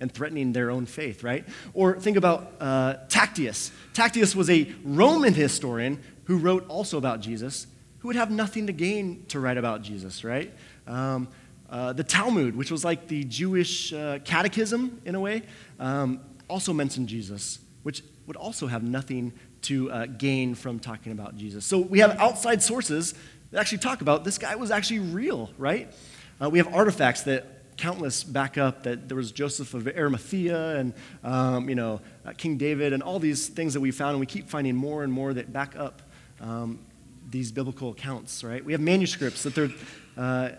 and 0.00 0.12
threatening 0.12 0.52
their 0.52 0.70
own 0.70 0.84
faith, 0.84 1.22
right? 1.22 1.44
Or 1.74 1.98
think 1.98 2.16
about 2.16 2.52
uh, 2.60 2.94
Tacitus. 3.08 3.70
Tacitus 3.94 4.34
was 4.34 4.50
a 4.50 4.70
Roman 4.82 5.32
historian 5.32 6.02
who 6.24 6.38
wrote 6.38 6.68
also 6.68 6.98
about 6.98 7.20
Jesus, 7.20 7.68
who 8.00 8.08
would 8.08 8.16
have 8.16 8.30
nothing 8.30 8.66
to 8.66 8.72
gain 8.72 9.24
to 9.28 9.38
write 9.38 9.58
about 9.58 9.82
Jesus, 9.82 10.24
right? 10.24 10.52
Um, 10.88 11.28
uh, 11.70 11.92
the 11.92 12.04
Talmud, 12.04 12.56
which 12.56 12.70
was 12.70 12.84
like 12.84 13.06
the 13.06 13.24
Jewish 13.24 13.92
uh, 13.92 14.18
catechism 14.24 15.00
in 15.04 15.14
a 15.14 15.20
way, 15.20 15.42
um, 15.78 16.20
also 16.52 16.72
mentioned 16.72 17.08
Jesus, 17.08 17.58
which 17.82 18.02
would 18.26 18.36
also 18.36 18.66
have 18.66 18.82
nothing 18.82 19.32
to 19.62 19.90
uh, 19.90 20.06
gain 20.06 20.54
from 20.54 20.78
talking 20.78 21.12
about 21.12 21.36
Jesus. 21.36 21.64
So 21.64 21.78
we 21.78 22.00
have 22.00 22.18
outside 22.18 22.62
sources 22.62 23.14
that 23.50 23.60
actually 23.60 23.78
talk 23.78 24.02
about 24.02 24.24
this 24.24 24.38
guy 24.38 24.54
was 24.56 24.70
actually 24.70 25.00
real, 25.00 25.50
right? 25.58 25.92
Uh, 26.40 26.50
we 26.50 26.58
have 26.58 26.72
artifacts 26.74 27.22
that 27.22 27.76
countless 27.76 28.22
back 28.22 28.58
up 28.58 28.82
that 28.82 29.08
there 29.08 29.16
was 29.16 29.32
Joseph 29.32 29.74
of 29.74 29.88
Arimathea 29.88 30.76
and, 30.76 30.92
um, 31.24 31.68
you 31.68 31.74
know, 31.74 32.00
uh, 32.26 32.32
King 32.36 32.58
David 32.58 32.92
and 32.92 33.02
all 33.02 33.18
these 33.18 33.48
things 33.48 33.72
that 33.74 33.80
we 33.80 33.90
found, 33.90 34.10
and 34.10 34.20
we 34.20 34.26
keep 34.26 34.48
finding 34.48 34.76
more 34.76 35.04
and 35.04 35.12
more 35.12 35.32
that 35.32 35.52
back 35.52 35.74
up 35.76 36.02
um, 36.40 36.78
these 37.30 37.50
biblical 37.50 37.90
accounts, 37.90 38.44
right? 38.44 38.62
We 38.64 38.72
have 38.72 38.80
manuscripts 38.80 39.42
that 39.44 39.54
they're, 39.54 39.70
uh, 40.16 40.50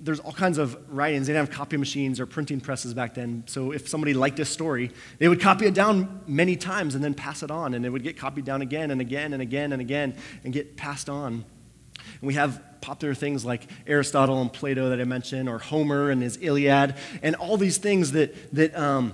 there's 0.00 0.20
all 0.20 0.32
kinds 0.32 0.58
of 0.58 0.76
writings. 0.88 1.26
They 1.26 1.34
didn't 1.34 1.48
have 1.48 1.56
copy 1.56 1.76
machines 1.76 2.20
or 2.20 2.26
printing 2.26 2.60
presses 2.60 2.94
back 2.94 3.14
then. 3.14 3.44
So 3.46 3.72
if 3.72 3.88
somebody 3.88 4.14
liked 4.14 4.40
a 4.40 4.44
story, 4.44 4.90
they 5.18 5.28
would 5.28 5.40
copy 5.40 5.66
it 5.66 5.74
down 5.74 6.22
many 6.26 6.56
times 6.56 6.94
and 6.94 7.04
then 7.04 7.12
pass 7.12 7.42
it 7.42 7.50
on. 7.50 7.74
And 7.74 7.84
it 7.84 7.90
would 7.90 8.02
get 8.02 8.16
copied 8.16 8.46
down 8.46 8.62
again 8.62 8.90
and 8.90 9.00
again 9.00 9.34
and 9.34 9.42
again 9.42 9.72
and 9.72 9.80
again 9.80 10.16
and 10.42 10.52
get 10.54 10.76
passed 10.76 11.10
on. 11.10 11.32
And 11.34 12.22
we 12.22 12.34
have 12.34 12.62
popular 12.80 13.14
things 13.14 13.44
like 13.44 13.68
Aristotle 13.86 14.40
and 14.40 14.50
Plato 14.50 14.88
that 14.88 15.00
I 15.00 15.04
mentioned, 15.04 15.50
or 15.50 15.58
Homer 15.58 16.08
and 16.08 16.22
his 16.22 16.38
Iliad, 16.40 16.94
and 17.22 17.36
all 17.36 17.58
these 17.58 17.76
things 17.76 18.12
that, 18.12 18.34
that 18.54 18.74
um, 18.74 19.12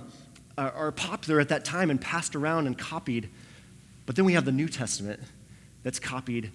are, 0.57 0.71
are 0.71 0.91
popular 0.93 1.41
at 1.41 1.49
that 1.49 1.65
time 1.65 1.89
and 1.89 1.99
passed 1.99 2.33
around 2.33 2.65
and 2.65 2.77
copied. 2.77 3.29
But 4.05 4.15
then 4.15 4.23
we 4.23 4.33
have 4.33 4.45
the 4.45 4.53
New 4.53 4.69
Testament 4.69 5.19
that's 5.83 5.99
copied 5.99 6.51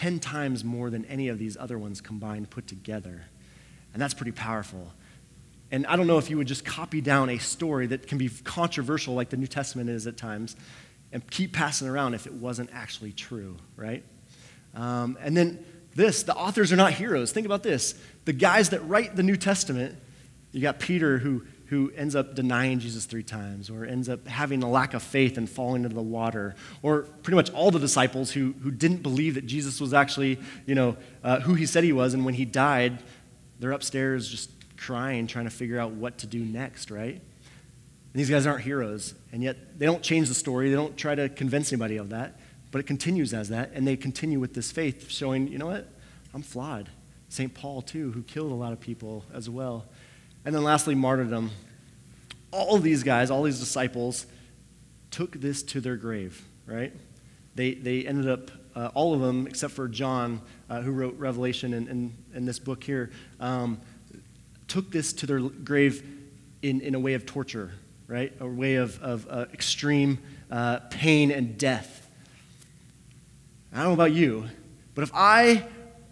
10 0.00 0.18
times 0.18 0.64
more 0.64 0.88
than 0.88 1.04
any 1.04 1.28
of 1.28 1.38
these 1.38 1.58
other 1.58 1.78
ones 1.78 2.00
combined 2.00 2.48
put 2.48 2.66
together. 2.66 3.26
And 3.92 4.00
that's 4.00 4.14
pretty 4.14 4.32
powerful. 4.32 4.94
And 5.70 5.86
I 5.86 5.96
don't 5.96 6.06
know 6.06 6.16
if 6.16 6.30
you 6.30 6.38
would 6.38 6.46
just 6.46 6.64
copy 6.64 7.02
down 7.02 7.28
a 7.28 7.36
story 7.36 7.86
that 7.88 8.06
can 8.06 8.16
be 8.16 8.30
controversial, 8.44 9.12
like 9.12 9.28
the 9.28 9.36
New 9.36 9.46
Testament 9.46 9.90
is 9.90 10.06
at 10.06 10.16
times, 10.16 10.56
and 11.12 11.28
keep 11.30 11.52
passing 11.52 11.86
around 11.86 12.14
if 12.14 12.26
it 12.26 12.32
wasn't 12.32 12.70
actually 12.72 13.12
true, 13.12 13.58
right? 13.76 14.02
Um, 14.74 15.18
and 15.20 15.36
then 15.36 15.62
this 15.94 16.22
the 16.22 16.34
authors 16.34 16.72
are 16.72 16.76
not 16.76 16.94
heroes. 16.94 17.30
Think 17.32 17.44
about 17.44 17.62
this. 17.62 17.94
The 18.24 18.32
guys 18.32 18.70
that 18.70 18.80
write 18.88 19.16
the 19.16 19.22
New 19.22 19.36
Testament, 19.36 19.96
you 20.52 20.62
got 20.62 20.80
Peter 20.80 21.18
who, 21.18 21.44
who 21.70 21.92
ends 21.96 22.16
up 22.16 22.34
denying 22.34 22.80
Jesus 22.80 23.04
three 23.04 23.22
times, 23.22 23.70
or 23.70 23.84
ends 23.84 24.08
up 24.08 24.26
having 24.26 24.60
a 24.64 24.68
lack 24.68 24.92
of 24.92 25.04
faith 25.04 25.38
and 25.38 25.48
falling 25.48 25.84
into 25.84 25.94
the 25.94 26.02
water, 26.02 26.56
or 26.82 27.02
pretty 27.22 27.36
much 27.36 27.48
all 27.52 27.70
the 27.70 27.78
disciples 27.78 28.32
who, 28.32 28.54
who 28.60 28.72
didn't 28.72 29.04
believe 29.04 29.36
that 29.36 29.46
Jesus 29.46 29.80
was 29.80 29.94
actually, 29.94 30.40
you 30.66 30.74
know, 30.74 30.96
uh, 31.22 31.38
who 31.38 31.54
he 31.54 31.66
said 31.66 31.84
he 31.84 31.92
was, 31.92 32.12
and 32.12 32.24
when 32.24 32.34
he 32.34 32.44
died, 32.44 32.98
they're 33.60 33.70
upstairs 33.70 34.28
just 34.28 34.50
crying, 34.76 35.28
trying 35.28 35.44
to 35.44 35.50
figure 35.50 35.78
out 35.78 35.92
what 35.92 36.18
to 36.18 36.26
do 36.26 36.40
next, 36.40 36.90
right? 36.90 37.14
And 37.14 37.22
these 38.14 38.28
guys 38.28 38.48
aren't 38.48 38.62
heroes, 38.62 39.14
and 39.30 39.40
yet 39.40 39.78
they 39.78 39.86
don't 39.86 40.02
change 40.02 40.26
the 40.26 40.34
story. 40.34 40.70
They 40.70 40.76
don't 40.76 40.96
try 40.96 41.14
to 41.14 41.28
convince 41.28 41.72
anybody 41.72 41.98
of 41.98 42.10
that, 42.10 42.40
but 42.72 42.80
it 42.80 42.88
continues 42.88 43.32
as 43.32 43.48
that, 43.50 43.70
and 43.74 43.86
they 43.86 43.96
continue 43.96 44.40
with 44.40 44.54
this 44.54 44.72
faith, 44.72 45.08
showing, 45.08 45.46
you 45.46 45.58
know 45.58 45.66
what? 45.66 45.86
I'm 46.34 46.42
flawed. 46.42 46.88
St. 47.28 47.54
Paul, 47.54 47.80
too, 47.80 48.10
who 48.10 48.24
killed 48.24 48.50
a 48.50 48.56
lot 48.56 48.72
of 48.72 48.80
people 48.80 49.24
as 49.32 49.48
well. 49.48 49.86
And 50.44 50.54
then 50.54 50.64
lastly, 50.64 50.94
martyrdom. 50.94 51.50
All 52.50 52.78
these 52.78 53.02
guys, 53.02 53.30
all 53.30 53.42
these 53.42 53.60
disciples, 53.60 54.26
took 55.10 55.40
this 55.40 55.62
to 55.64 55.80
their 55.80 55.96
grave, 55.96 56.44
right? 56.66 56.92
They, 57.54 57.74
they 57.74 58.06
ended 58.06 58.28
up, 58.28 58.50
uh, 58.74 58.90
all 58.94 59.14
of 59.14 59.20
them, 59.20 59.46
except 59.46 59.74
for 59.74 59.88
John, 59.88 60.40
uh, 60.68 60.80
who 60.80 60.92
wrote 60.92 61.18
Revelation 61.18 61.74
in, 61.74 61.88
in, 61.88 62.16
in 62.34 62.44
this 62.46 62.58
book 62.58 62.82
here, 62.82 63.10
um, 63.38 63.80
took 64.68 64.90
this 64.90 65.12
to 65.14 65.26
their 65.26 65.40
grave 65.40 66.04
in, 66.62 66.80
in 66.80 66.94
a 66.94 67.00
way 67.00 67.14
of 67.14 67.26
torture, 67.26 67.72
right? 68.06 68.32
A 68.40 68.46
way 68.46 68.76
of, 68.76 69.00
of 69.02 69.26
uh, 69.28 69.46
extreme 69.52 70.18
uh, 70.50 70.78
pain 70.90 71.30
and 71.30 71.58
death. 71.58 72.08
I 73.72 73.78
don't 73.78 73.88
know 73.88 73.94
about 73.94 74.12
you, 74.12 74.48
but 74.94 75.02
if 75.02 75.10
I 75.14 75.64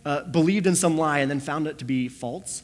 uh, 0.05 0.23
believed 0.25 0.67
in 0.67 0.77
some 0.77 0.97
lie 0.97 1.19
and 1.21 1.31
then 1.31 1.41
found 1.41 1.67
it 1.67 1.79
to 1.79 1.85
be 1.85 2.09
false, 2.09 2.63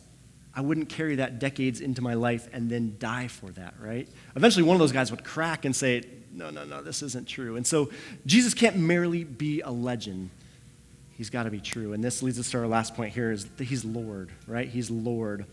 I 0.57 0.61
wouldn't 0.61 0.89
carry 0.89 1.17
that 1.17 1.39
decades 1.39 1.81
into 1.81 2.01
my 2.01 2.15
life 2.15 2.49
and 2.53 2.71
then 2.71 2.97
die 2.99 3.29
for 3.29 3.51
that, 3.53 3.75
right? 3.81 4.09
Eventually, 4.37 4.63
one 4.63 4.77
of 4.77 4.81
those 4.81 4.93
guys 4.93 5.11
would 5.11 5.25
crack 5.25 5.65
and 5.65 5.75
say, 5.75 6.03
No, 6.33 6.51
no, 6.51 6.65
no, 6.65 6.83
this 6.83 7.03
isn't 7.03 7.27
true. 7.27 7.57
And 7.57 7.67
so, 7.67 7.91
Jesus 8.25 8.55
can't 8.55 8.77
merely 8.77 9.25
be 9.25 9.61
a 9.63 9.71
legend. 9.71 10.31
He's 11.17 11.31
got 11.31 11.45
to 11.45 11.51
be 11.51 11.61
true. 11.61 11.93
And 11.93 12.03
this 12.03 12.23
leads 12.23 12.39
us 12.39 12.51
to 12.51 12.59
our 12.59 12.67
last 12.67 12.95
point 12.95 13.15
here 13.15 13.31
is 13.31 13.47
that 13.47 13.65
he's 13.65 13.85
Lord, 13.85 14.31
right? 14.47 14.69
He's 14.69 14.91
Lord. 14.91 15.47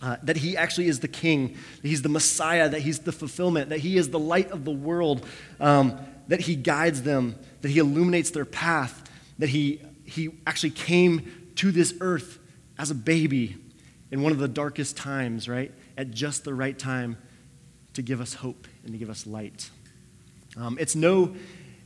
Uh, 0.00 0.16
that 0.24 0.36
he 0.36 0.56
actually 0.56 0.88
is 0.88 0.98
the 0.98 1.08
king, 1.08 1.56
that 1.80 1.88
he's 1.88 2.02
the 2.02 2.08
Messiah, 2.08 2.68
that 2.68 2.80
he's 2.80 3.00
the 3.00 3.12
fulfillment, 3.12 3.68
that 3.68 3.78
he 3.78 3.96
is 3.96 4.10
the 4.10 4.18
light 4.18 4.50
of 4.50 4.64
the 4.64 4.70
world, 4.72 5.24
um, 5.60 5.96
that 6.26 6.40
he 6.40 6.56
guides 6.56 7.02
them, 7.02 7.36
that 7.60 7.68
he 7.68 7.78
illuminates 7.78 8.30
their 8.30 8.44
path, 8.44 9.08
that 9.38 9.48
he, 9.48 9.80
he 10.04 10.30
actually 10.44 10.70
came 10.70 11.52
to 11.54 11.70
this 11.70 11.94
earth 12.00 12.40
as 12.78 12.90
a 12.90 12.96
baby 12.96 13.56
in 14.12 14.22
one 14.22 14.30
of 14.30 14.38
the 14.38 14.46
darkest 14.46 14.96
times, 14.96 15.48
right? 15.48 15.72
At 15.96 16.12
just 16.12 16.44
the 16.44 16.54
right 16.54 16.78
time 16.78 17.16
to 17.94 18.02
give 18.02 18.20
us 18.20 18.34
hope 18.34 18.68
and 18.84 18.92
to 18.92 18.98
give 18.98 19.10
us 19.10 19.26
light. 19.26 19.70
Um, 20.56 20.76
it's 20.78 20.94
no, 20.94 21.34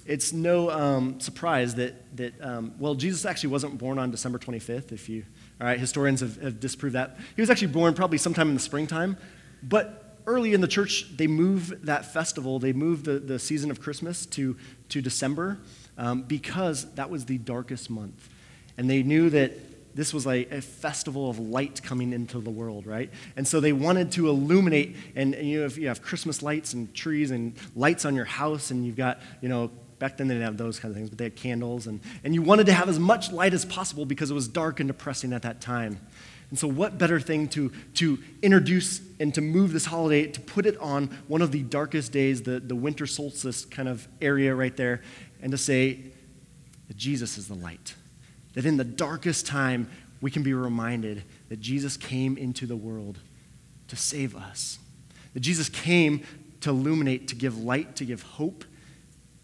it's 0.04 0.32
no 0.32 0.70
um, 0.70 1.20
surprise 1.20 1.76
that, 1.76 2.16
that 2.16 2.34
um, 2.42 2.74
well, 2.78 2.96
Jesus 2.96 3.24
actually 3.24 3.50
wasn't 3.50 3.78
born 3.78 3.98
on 3.98 4.10
December 4.10 4.38
25th, 4.38 4.92
if 4.92 5.08
you 5.08 5.24
all 5.60 5.66
right, 5.66 5.80
historians 5.80 6.20
have, 6.20 6.40
have 6.42 6.60
disproved 6.60 6.94
that. 6.94 7.16
He 7.34 7.40
was 7.40 7.48
actually 7.48 7.68
born 7.68 7.94
probably 7.94 8.18
sometime 8.18 8.48
in 8.48 8.54
the 8.54 8.60
springtime, 8.60 9.16
but 9.62 10.18
early 10.26 10.52
in 10.52 10.60
the 10.60 10.68
church, 10.68 11.16
they 11.16 11.26
move 11.26 11.86
that 11.86 12.12
festival, 12.12 12.58
they 12.58 12.74
move 12.74 13.04
the, 13.04 13.18
the 13.18 13.38
season 13.38 13.70
of 13.70 13.80
Christmas 13.80 14.26
to, 14.26 14.56
to 14.90 15.00
December 15.00 15.58
um, 15.96 16.22
because 16.22 16.92
that 16.94 17.08
was 17.08 17.24
the 17.24 17.38
darkest 17.38 17.88
month. 17.88 18.28
And 18.76 18.90
they 18.90 19.02
knew 19.02 19.30
that 19.30 19.52
this 19.96 20.12
was 20.12 20.26
like 20.26 20.50
a 20.52 20.61
festival 20.61 21.28
of 21.30 21.38
light 21.38 21.82
coming 21.82 22.12
into 22.12 22.38
the 22.38 22.50
world, 22.50 22.87
right? 22.87 23.11
And 23.35 23.48
so 23.48 23.61
they 23.61 23.72
wanted 23.72 24.12
to 24.12 24.28
illuminate, 24.28 24.94
and, 25.14 25.35
and 25.35 25.48
you 25.48 25.61
know, 25.61 25.66
if 25.66 25.78
you 25.78 25.88
have 25.88 26.02
Christmas 26.02 26.42
lights 26.42 26.74
and 26.74 26.94
trees 26.94 27.30
and 27.30 27.54
lights 27.74 28.04
on 28.04 28.14
your 28.14 28.26
house, 28.26 28.70
and 28.70 28.87
you've 28.87 28.96
got, 28.96 29.20
you 29.40 29.48
know, 29.48 29.70
Back 29.98 30.18
then 30.18 30.28
they 30.28 30.35
didn't 30.35 30.44
have 30.44 30.59
those 30.59 30.78
kind 30.78 30.92
of 30.92 30.96
things, 30.96 31.09
but 31.09 31.16
they 31.16 31.24
had 31.24 31.37
candles. 31.37 31.87
And, 31.87 32.00
and 32.22 32.35
you 32.35 32.42
wanted 32.42 32.66
to 32.66 32.74
have 32.74 32.88
as 32.88 32.98
much 32.98 33.32
light 33.32 33.54
as 33.54 33.64
possible 33.64 34.04
because 34.04 34.30
it 34.30 34.35
was 34.35 34.46
dark 34.46 34.78
and 34.78 34.88
depressing 34.88 35.32
at 35.32 35.40
that 35.42 35.61
time. 35.61 36.00
And 36.50 36.59
so, 36.59 36.68
what 36.68 36.98
better 36.98 37.18
thing 37.18 37.48
to, 37.48 37.72
to 37.94 38.18
introduce 38.42 39.00
and 39.18 39.35
to 39.35 39.40
move 39.40 39.72
this 39.72 39.87
holiday, 39.87 40.26
to 40.26 40.40
put 40.40 40.66
it 40.66 40.76
on 40.78 41.06
one 41.28 41.42
of 41.42 41.50
the 41.50 41.62
darkest 41.62 42.12
days, 42.12 42.42
the, 42.42 42.61
the 42.61 42.76
winter 42.76 43.06
solstice 43.06 43.64
kind 43.64 43.88
of 43.88 44.06
area 44.20 44.54
right 44.54 44.76
there, 44.76 45.02
and 45.42 45.50
to 45.50 45.59
say 45.59 45.98
that 46.88 46.96
Jesus 46.96 47.37
is 47.38 47.48
the 47.48 47.54
light. 47.54 47.94
That 48.57 48.66
in 48.66 48.79
the 48.79 48.85
darkest 48.85 49.47
time, 49.47 49.88
we 50.21 50.31
can 50.31 50.42
be 50.42 50.55
reminded 50.55 51.23
that 51.51 51.61
Jesus 51.61 51.97
came 51.97 52.37
into 52.37 52.66
the 52.66 52.75
world 52.75 53.21
to 53.88 53.97
save 53.97 54.35
us. 54.35 54.79
That 55.35 55.40
Jesus 55.40 55.69
came 55.69 56.23
to 56.62 56.71
illuminate, 56.71 57.29
to 57.29 57.35
give 57.35 57.59
light, 57.59 57.97
to 57.97 58.05
give 58.05 58.23
hope, 58.23 58.64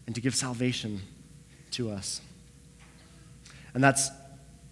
and 0.07 0.15
to 0.15 0.19
give 0.19 0.35
salvation 0.35 0.99
to 1.71 1.91
us. 1.91 2.21
And 3.73 3.83
that's 3.83 4.09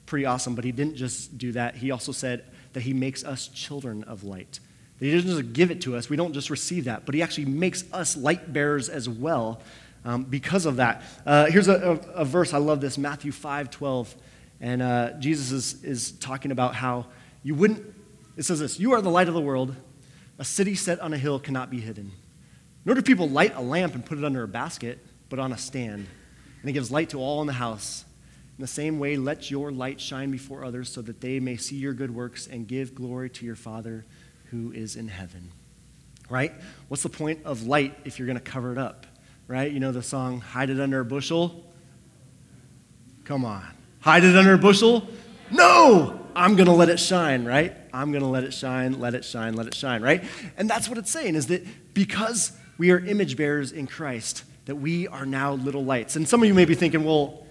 pretty 0.08 0.26
awesome, 0.26 0.56
but 0.56 0.66
he 0.66 0.72
didn't 0.72 0.96
just 0.96 1.38
do 1.38 1.52
that. 1.54 1.76
He 1.76 1.92
also 1.92 2.12
said 2.12 2.44
that 2.74 2.82
he 2.82 2.94
makes 2.94 3.24
us 3.24 3.48
children 3.48 4.04
of 4.06 4.24
light. 4.24 4.60
That 5.00 5.06
he 5.06 5.14
doesn't 5.14 5.30
just 5.30 5.54
give 5.54 5.72
it 5.72 5.82
to 5.82 5.96
us, 5.96 6.10
we 6.10 6.18
don't 6.18 6.34
just 6.34 6.50
receive 6.50 6.86
that, 6.86 7.06
but 7.06 7.16
he 7.16 7.22
actually 7.22 7.46
makes 7.46 7.86
us 7.94 8.18
light 8.18 8.52
bearers 8.52 8.90
as 8.90 9.08
well 9.08 9.62
um, 10.06 10.24
because 10.24 10.66
of 10.66 10.78
that. 10.78 11.04
Uh, 11.26 11.46
here's 11.46 11.68
a, 11.68 11.74
a, 11.76 12.22
a, 12.22 12.26
verse, 12.26 12.54
I 12.54 12.58
love 12.58 12.82
this 12.82 12.98
Matthew 12.98 13.32
5 13.32 13.70
12. 13.70 14.16
And 14.60 14.82
uh, 14.82 15.14
Jesus 15.20 15.52
is, 15.52 15.84
is 15.84 16.12
talking 16.12 16.52
about 16.52 16.76
how 16.76 17.08
you 17.44 17.56
wouldn't, 17.56 17.84
it 18.38 18.44
says 18.44 18.60
this, 18.60 18.80
you 18.80 18.94
are 18.94 19.02
the 19.02 19.10
light 19.10 19.28
of 19.28 19.34
the 19.34 19.42
world. 19.42 19.76
A 20.38 20.46
city 20.46 20.76
set 20.76 21.00
on 21.00 21.14
a 21.14 21.18
hill 21.18 21.40
cannot 21.40 21.70
be 21.70 21.80
hidden. 21.80 22.12
Nor 22.86 22.96
do 22.96 23.02
people 23.02 23.30
light 23.30 23.56
a 23.56 23.62
lamp 23.62 23.96
and 23.96 24.06
put 24.06 24.18
it 24.18 24.24
under 24.24 24.44
a 24.44 24.48
basket 24.48 25.00
but 25.30 25.40
on 25.40 25.52
a 25.52 25.58
stand. 25.58 26.08
And 26.62 26.70
it 26.70 26.74
gives 26.74 26.92
light 26.92 27.10
to 27.10 27.20
all 27.20 27.42
in 27.42 27.48
the 27.48 27.54
house. 27.54 28.06
In 28.58 28.62
the 28.62 28.68
same 28.68 29.00
way, 29.00 29.18
let 29.18 29.50
your 29.50 29.72
light 29.72 30.00
shine 30.00 30.30
before 30.30 30.64
others 30.64 30.92
so 30.92 31.02
that 31.02 31.22
they 31.22 31.40
may 31.40 31.58
see 31.58 31.78
your 31.78 31.94
good 31.94 32.14
works 32.14 32.48
and 32.48 32.68
give 32.68 32.94
glory 32.94 33.30
to 33.32 33.46
your 33.46 33.56
Father 33.56 34.06
who 34.52 34.72
is 34.72 34.96
in 34.96 35.08
heaven. 35.08 35.52
Right? 36.30 36.54
What's 36.88 37.04
the 37.04 37.10
point 37.10 37.40
of 37.46 37.66
light 37.66 37.98
if 38.06 38.20
you're 38.20 38.28
going 38.28 38.38
to 38.38 38.44
cover 38.44 38.72
it 38.72 38.78
up? 38.78 39.08
Right? 39.52 39.70
You 39.70 39.82
know 39.82 39.92
the 39.92 40.02
song, 40.02 40.40
Hide 40.40 40.70
It 40.70 40.80
Under 40.80 41.02
a 41.02 41.06
Bushel? 41.06 41.62
Come 43.26 43.44
on. 43.44 43.66
Hide 44.00 44.24
it 44.24 44.36
under 44.38 44.54
a 44.54 44.58
bushel? 44.58 45.06
No! 45.52 46.26
I'm 46.34 46.56
going 46.56 46.68
to 46.68 46.74
let 46.74 46.88
it 46.88 47.02
shine, 47.02 47.44
right? 47.44 47.76
I'm 47.94 48.14
going 48.14 48.24
to 48.24 48.30
let 48.30 48.46
it 48.46 48.54
shine, 48.54 48.98
let 49.02 49.14
it 49.14 49.26
shine, 49.26 49.56
let 49.56 49.68
it 49.68 49.76
shine, 49.76 50.02
right? 50.02 50.24
And 50.56 50.70
that's 50.70 50.88
what 50.88 50.98
it's 50.98 51.12
saying 51.12 51.36
is 51.36 51.48
that 51.48 51.66
because 51.94 52.54
we 52.78 52.92
are 52.92 53.00
image 53.00 53.36
bearers 53.36 53.74
in 53.74 53.88
Christ, 53.88 54.46
that 54.68 54.76
we 54.76 55.10
are 55.10 55.26
now 55.26 55.54
little 55.56 55.84
lights. 55.84 56.16
And 56.16 56.26
some 56.26 56.42
of 56.42 56.48
you 56.48 56.54
may 56.54 56.64
be 56.64 56.74
thinking, 56.74 57.04
well, 57.04 57.46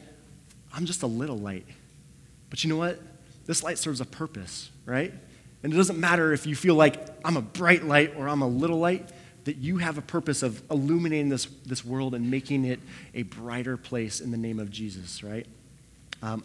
I'm 0.72 0.86
just 0.86 1.02
a 1.02 1.06
little 1.06 1.36
light. 1.36 1.66
But 2.48 2.64
you 2.64 2.70
know 2.70 2.78
what? 2.78 2.98
This 3.44 3.62
light 3.62 3.76
serves 3.76 4.00
a 4.00 4.06
purpose, 4.06 4.70
right? 4.86 5.12
And 5.62 5.74
it 5.74 5.76
doesn't 5.76 6.00
matter 6.00 6.32
if 6.32 6.46
you 6.46 6.56
feel 6.56 6.76
like 6.76 7.06
I'm 7.22 7.36
a 7.36 7.42
bright 7.42 7.84
light 7.84 8.14
or 8.16 8.26
I'm 8.26 8.40
a 8.40 8.48
little 8.48 8.78
light, 8.78 9.10
that 9.44 9.56
you 9.56 9.78
have 9.78 9.98
a 9.98 10.02
purpose 10.02 10.42
of 10.42 10.62
illuminating 10.70 11.28
this, 11.28 11.46
this 11.66 11.84
world 11.84 12.14
and 12.14 12.30
making 12.30 12.64
it 12.64 12.80
a 13.14 13.22
brighter 13.22 13.76
place 13.76 14.20
in 14.20 14.30
the 14.30 14.36
name 14.36 14.58
of 14.58 14.70
Jesus, 14.70 15.22
right? 15.22 15.46
Um, 16.22 16.44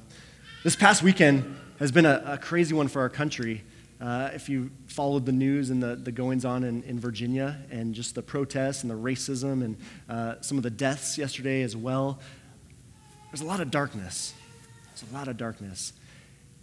this 0.63 0.75
past 0.75 1.03
weekend 1.03 1.57
has 1.79 1.91
been 1.91 2.05
a, 2.05 2.23
a 2.25 2.37
crazy 2.37 2.73
one 2.73 2.87
for 2.87 3.01
our 3.01 3.09
country. 3.09 3.63
Uh, 3.99 4.29
if 4.33 4.49
you 4.49 4.71
followed 4.87 5.25
the 5.25 5.31
news 5.31 5.69
and 5.69 5.81
the, 5.81 5.95
the 5.95 6.11
goings 6.11 6.45
on 6.45 6.63
in, 6.63 6.83
in 6.83 6.99
Virginia 6.99 7.59
and 7.69 7.93
just 7.93 8.15
the 8.15 8.21
protests 8.21 8.83
and 8.83 8.91
the 8.91 8.95
racism 8.95 9.63
and 9.63 9.77
uh, 10.09 10.35
some 10.41 10.57
of 10.57 10.63
the 10.63 10.69
deaths 10.69 11.17
yesterday 11.17 11.61
as 11.61 11.75
well, 11.75 12.19
there's 13.31 13.41
a 13.41 13.45
lot 13.45 13.59
of 13.59 13.71
darkness. 13.71 14.33
There's 14.87 15.11
a 15.11 15.13
lot 15.13 15.27
of 15.27 15.37
darkness. 15.37 15.93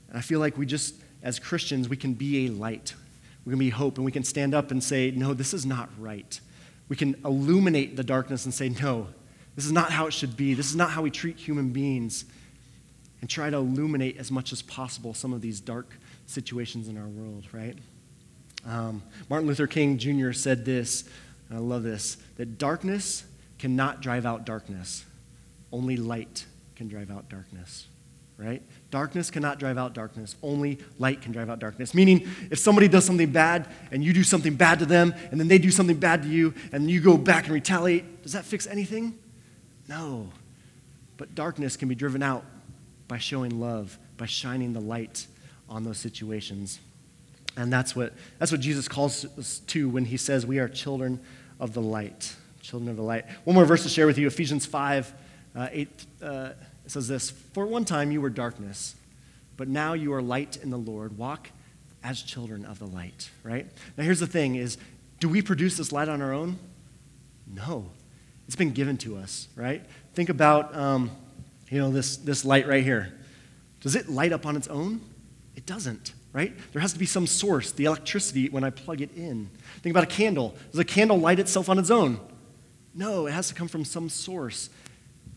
And 0.09 0.16
I 0.16 0.21
feel 0.23 0.40
like 0.40 0.57
we 0.57 0.66
just, 0.66 0.95
as 1.23 1.38
Christians, 1.38 1.88
we 1.88 1.97
can 1.97 2.14
be 2.14 2.47
a 2.47 2.51
light. 2.51 2.95
We 3.44 3.50
can 3.50 3.59
be 3.59 3.70
hope, 3.70 3.96
and 3.96 4.05
we 4.05 4.12
can 4.12 4.24
stand 4.24 4.55
up 4.55 4.70
and 4.70 4.83
say, 4.83 5.11
no, 5.11 5.35
this 5.35 5.52
is 5.52 5.66
not 5.66 5.90
right. 5.98 6.40
We 6.88 6.96
can 6.96 7.16
illuminate 7.24 7.96
the 7.96 8.05
darkness 8.05 8.44
and 8.44 8.55
say, 8.55 8.68
no, 8.68 9.09
this 9.57 9.66
is 9.66 9.72
not 9.72 9.90
how 9.90 10.07
it 10.07 10.12
should 10.12 10.37
be. 10.37 10.55
This 10.55 10.70
is 10.70 10.76
not 10.76 10.90
how 10.90 11.02
we 11.02 11.11
treat 11.11 11.37
human 11.37 11.70
beings. 11.70 12.24
And 13.20 13.31
try 13.31 13.50
to 13.50 13.57
illuminate 13.57 14.16
as 14.16 14.33
much 14.33 14.52
as 14.52 14.62
possible 14.62 15.14
some 15.14 15.33
of 15.33 15.40
these 15.40 15.61
dark 15.61 15.96
situations 16.26 16.88
in 16.88 16.98
our 16.98 17.07
world, 17.07 17.46
right? 17.52 17.78
Um, 18.66 19.02
Martin 19.28 19.46
Luther 19.46 19.66
King 19.68 19.96
Jr. 19.96 20.33
said 20.33 20.64
this, 20.64 21.05
and 21.48 21.59
I 21.59 21.61
love 21.61 21.83
this, 21.83 22.16
that 22.37 22.59
darkness 22.59 23.24
cannot 23.59 24.00
drive 24.00 24.26
out 24.26 24.44
darkness. 24.44 25.05
Only 25.70 25.96
light 25.96 26.46
can 26.74 26.88
drive 26.88 27.11
out 27.11 27.28
darkness, 27.28 27.87
right? 28.37 28.62
Darkness 28.92 29.31
cannot 29.31 29.59
drive 29.59 29.78
out 29.78 29.94
darkness. 29.94 30.37
Only 30.42 30.78
light 30.98 31.22
can 31.22 31.33
drive 31.33 31.48
out 31.48 31.59
darkness. 31.59 31.94
Meaning, 31.94 32.28
if 32.50 32.59
somebody 32.59 32.88
does 32.88 33.07
something 33.07 33.33
bad 33.33 33.66
and 33.90 34.05
you 34.05 34.12
do 34.12 34.22
something 34.22 34.55
bad 34.55 34.81
to 34.81 34.87
them, 34.87 35.14
and 35.31 35.40
then 35.40 35.48
they 35.48 35.57
do 35.57 35.70
something 35.70 35.96
bad 35.96 36.24
to 36.24 36.28
you, 36.28 36.52
and 36.72 36.90
you 36.90 37.00
go 37.00 37.16
back 37.16 37.44
and 37.44 37.55
retaliate, 37.55 38.22
does 38.22 38.35
that 38.35 38.44
fix 38.44 38.66
anything? 38.66 39.18
No. 39.88 40.28
But 41.16 41.35
darkness 41.35 41.74
can 41.74 41.88
be 41.88 41.94
driven 41.94 42.22
out 42.22 42.44
by 43.09 43.16
showing 43.16 43.59
love, 43.59 43.98
by 44.18 44.26
shining 44.26 44.74
the 44.74 44.81
light 44.81 45.26
on 45.70 45.85
those 45.85 45.96
situations. 45.96 46.78
And 47.57 47.72
that's 47.72 47.96
what, 47.96 48.12
that's 48.38 48.52
what 48.52 48.61
Jesus 48.61 48.88
calls 48.88 49.24
us 49.38 49.61
to 49.68 49.88
when 49.88 50.05
he 50.05 50.18
says 50.18 50.44
we 50.44 50.59
are 50.59 50.68
children 50.68 51.18
of 51.59 51.72
the 51.72 51.81
light. 51.81 52.37
Children 52.61 52.90
of 52.90 52.96
the 52.96 53.02
light. 53.02 53.24
One 53.44 53.55
more 53.55 53.64
verse 53.64 53.85
to 53.85 53.88
share 53.88 54.07
with 54.07 54.18
you 54.18 54.26
Ephesians 54.26 54.66
5 54.66 55.14
uh, 55.55 55.68
8 55.70 56.07
uh, 56.22 56.48
says 56.90 57.09
this 57.09 57.31
For 57.31 57.66
one 57.66 57.85
time 57.85 58.11
you 58.11 58.21
were 58.21 58.31
darkness, 58.31 58.97
but 59.57 59.68
now 59.68 59.92
you 59.92 60.12
are 60.12 60.23
light 60.23 60.57
in 60.62 60.71
the 60.71 60.79
Lord. 60.79 61.16
Walk 61.16 61.51
as 62.03 62.23
children 62.23 62.64
of 62.64 62.79
the 62.79 62.87
light, 62.87 63.31
right? 63.45 63.66
Now 63.97 64.05
here's 64.05 64.21
the 64.21 64.27
thing 64.27 64.57
is 64.57 64.79
do 65.21 65.29
we 65.29 65.40
produce 65.40 65.77
this 65.77 65.92
light 65.92 66.09
on 66.09 66.21
our 66.21 66.33
own? 66.33 66.59
No. 67.47 67.90
It's 68.47 68.57
been 68.57 68.73
given 68.73 68.97
to 68.99 69.16
us, 69.16 69.49
right? 69.55 69.85
Think 70.14 70.29
about 70.29 70.75
um, 70.77 71.11
you 71.71 71.79
know 71.79 71.90
this, 71.90 72.16
this 72.18 72.45
light 72.45 72.66
right 72.66 72.85
here. 72.85 73.12
Does 73.81 73.97
it 73.97 74.09
light 74.09 74.33
up 74.33 74.47
on 74.47 74.57
its 74.57 74.68
own? 74.68 75.01
It 75.57 75.64
doesn't, 75.64 76.12
right? 76.33 76.53
There 76.73 76.83
has 76.83 76.92
to 76.92 76.99
be 76.99 77.07
some 77.07 77.27
source, 77.27 77.73
the 77.73 77.87
electricity, 77.87 78.49
when 78.49 78.64
I 78.64 78.71
plug 78.71 79.01
it 79.01 79.16
in. 79.16 79.49
Think 79.81 79.92
about 79.92 80.05
a 80.05 80.14
candle. 80.14 80.55
Does 80.71 80.81
a 80.81 80.85
candle 80.85 81.18
light 81.18 81.38
itself 81.38 81.68
on 81.68 81.79
its 81.79 81.90
own? 81.90 82.21
No, 82.95 83.27
it 83.27 83.33
has 83.33 83.49
to 83.49 83.55
come 83.55 83.68
from 83.68 83.85
some 83.85 84.09
source. 84.09 84.68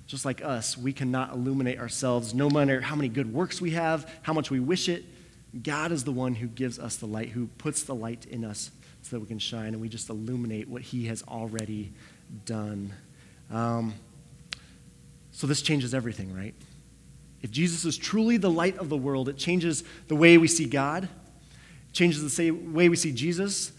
Just 0.08 0.26
like 0.26 0.44
us, 0.44 0.78
we 0.78 0.94
cannot 0.94 1.34
illuminate 1.34 1.80
ourselves 1.80 2.34
no 2.34 2.50
matter 2.50 2.82
how 2.82 2.96
many 2.96 3.10
good 3.10 3.34
works 3.34 3.60
we 3.60 3.72
have, 3.72 4.10
how 4.22 4.34
much 4.34 4.52
we 4.52 4.60
wish 4.60 4.88
it. 4.88 5.04
God 5.64 5.92
is 5.92 6.04
the 6.04 6.12
one 6.12 6.36
who 6.36 6.48
gives 6.48 6.78
us 6.78 6.98
the 6.98 7.08
light, 7.08 7.30
who 7.30 7.48
puts 7.58 7.84
the 7.84 7.96
light 7.96 8.26
in 8.26 8.46
us 8.46 8.72
so 9.02 9.16
that 9.16 9.20
we 9.20 9.28
can 9.28 9.40
shine 9.40 9.68
and 9.68 9.82
we 9.82 9.90
just 9.90 10.10
illuminate 10.10 10.68
what 10.68 10.82
He 10.82 11.06
has 11.08 11.24
already 11.24 11.92
done. 12.46 12.94
Um, 13.52 13.94
so 15.32 15.48
this 15.48 15.62
changes 15.62 15.94
everything, 15.94 16.36
right? 16.36 16.56
If 17.42 17.52
Jesus 17.52 17.86
is 17.86 17.98
truly 17.98 18.38
the 18.38 18.50
light 18.50 18.78
of 18.78 18.90
the 18.90 18.98
world, 18.98 19.30
it 19.30 19.38
changes 19.38 19.84
the 20.08 20.16
way 20.16 20.38
we 20.38 20.48
see 20.48 20.66
God, 20.66 21.08
changes 21.94 22.36
the 22.36 22.52
way 22.52 22.90
we 22.90 22.96
see 22.96 23.12
Jesus, 23.12 23.72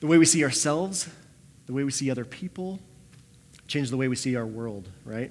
the 0.00 0.06
way 0.06 0.18
we 0.18 0.24
see 0.24 0.44
ourselves, 0.44 1.08
the 1.66 1.72
way 1.72 1.84
we 1.84 1.90
see 1.90 2.10
other 2.10 2.24
people, 2.24 2.78
changes 3.68 3.90
the 3.90 3.96
way 3.96 4.08
we 4.08 4.16
see 4.16 4.34
our 4.34 4.46
world, 4.46 4.88
right? 5.04 5.30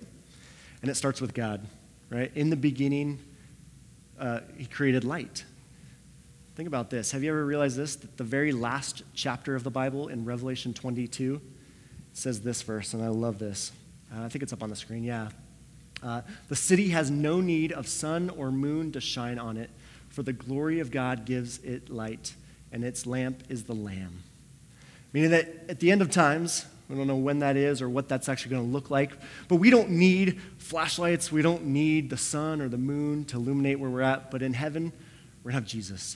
And 0.82 0.89
it 0.89 0.95
starts 0.95 1.19
with 1.19 1.34
God, 1.34 1.65
right? 2.10 2.32
In 2.36 2.50
the 2.50 2.56
beginning, 2.56 3.19
uh, 4.19 4.41
He 4.56 4.65
created 4.65 5.04
light. 5.04 5.43
Think 6.56 6.67
about 6.67 6.89
this. 6.89 7.12
Have 7.12 7.23
you 7.23 7.32
ever 7.32 7.45
realized 7.45 7.78
this? 7.78 7.97
That 7.97 8.17
the 8.17 8.23
very 8.23 8.52
last 8.52 9.04
chapter 9.13 9.56
of 9.56 9.63
the 9.63 9.69
Bible 9.69 10.08
in 10.08 10.23
Revelation 10.23 10.73
22 10.73 11.41
says 12.13 12.41
this 12.41 12.62
verse, 12.62 12.93
and 12.93 13.04
I 13.04 13.10
love 13.10 13.38
this. 13.38 13.71
Uh, 14.15 14.23
I 14.23 14.30
think 14.30 14.41
it's 14.43 14.54
up 14.54 14.63
on 14.63 14.69
the 14.69 14.76
screen, 14.76 15.04
yeah. 15.04 15.30
Uh, 16.02 16.21
the 16.47 16.56
city 16.56 16.89
has 16.89 17.10
no 17.12 17.41
need 17.41 17.71
of 17.71 17.88
sun 17.88 18.30
or 18.32 18.52
moon 18.52 18.91
to 18.91 19.02
shine 19.02 19.39
on 19.39 19.58
it, 19.58 19.69
for 20.10 20.23
the 20.23 20.34
glory 20.34 20.80
of 20.80 20.91
God 20.91 21.26
gives 21.26 21.60
it 21.60 21.89
light, 21.89 22.34
and 22.71 22.84
its 22.84 23.06
lamp 23.06 23.43
is 23.50 23.63
the 23.63 23.76
Lamb. 23.76 24.23
Meaning 25.13 25.32
that 25.32 25.47
at 25.69 25.80
the 25.80 25.91
end 25.91 26.02
of 26.02 26.12
times, 26.12 26.65
we 26.89 26.95
don't 26.95 27.08
know 27.08 27.17
when 27.17 27.39
that 27.39 27.58
is 27.58 27.82
or 27.82 27.89
what 27.89 28.08
that's 28.08 28.30
actually 28.30 28.52
going 28.52 28.65
to 28.65 28.71
look 28.71 28.89
like, 28.89 29.12
but 29.47 29.56
we 29.56 29.69
don't 29.69 29.89
need 29.89 30.39
flashlights. 30.58 31.32
We 31.32 31.41
don't 31.41 31.65
need 31.65 32.10
the 32.10 32.17
sun 32.17 32.62
or 32.62 32.69
the 32.69 32.78
moon 32.78 33.26
to 33.26 33.38
illuminate 33.38 33.80
where 33.80 33.89
we're 33.89 34.02
at, 34.02 34.32
but 34.32 34.41
in 34.41 34.54
heaven, 34.54 34.93
we're 35.43 35.52
going 35.52 35.63
to 35.63 35.65
have 35.65 35.69
Jesus. 35.69 36.15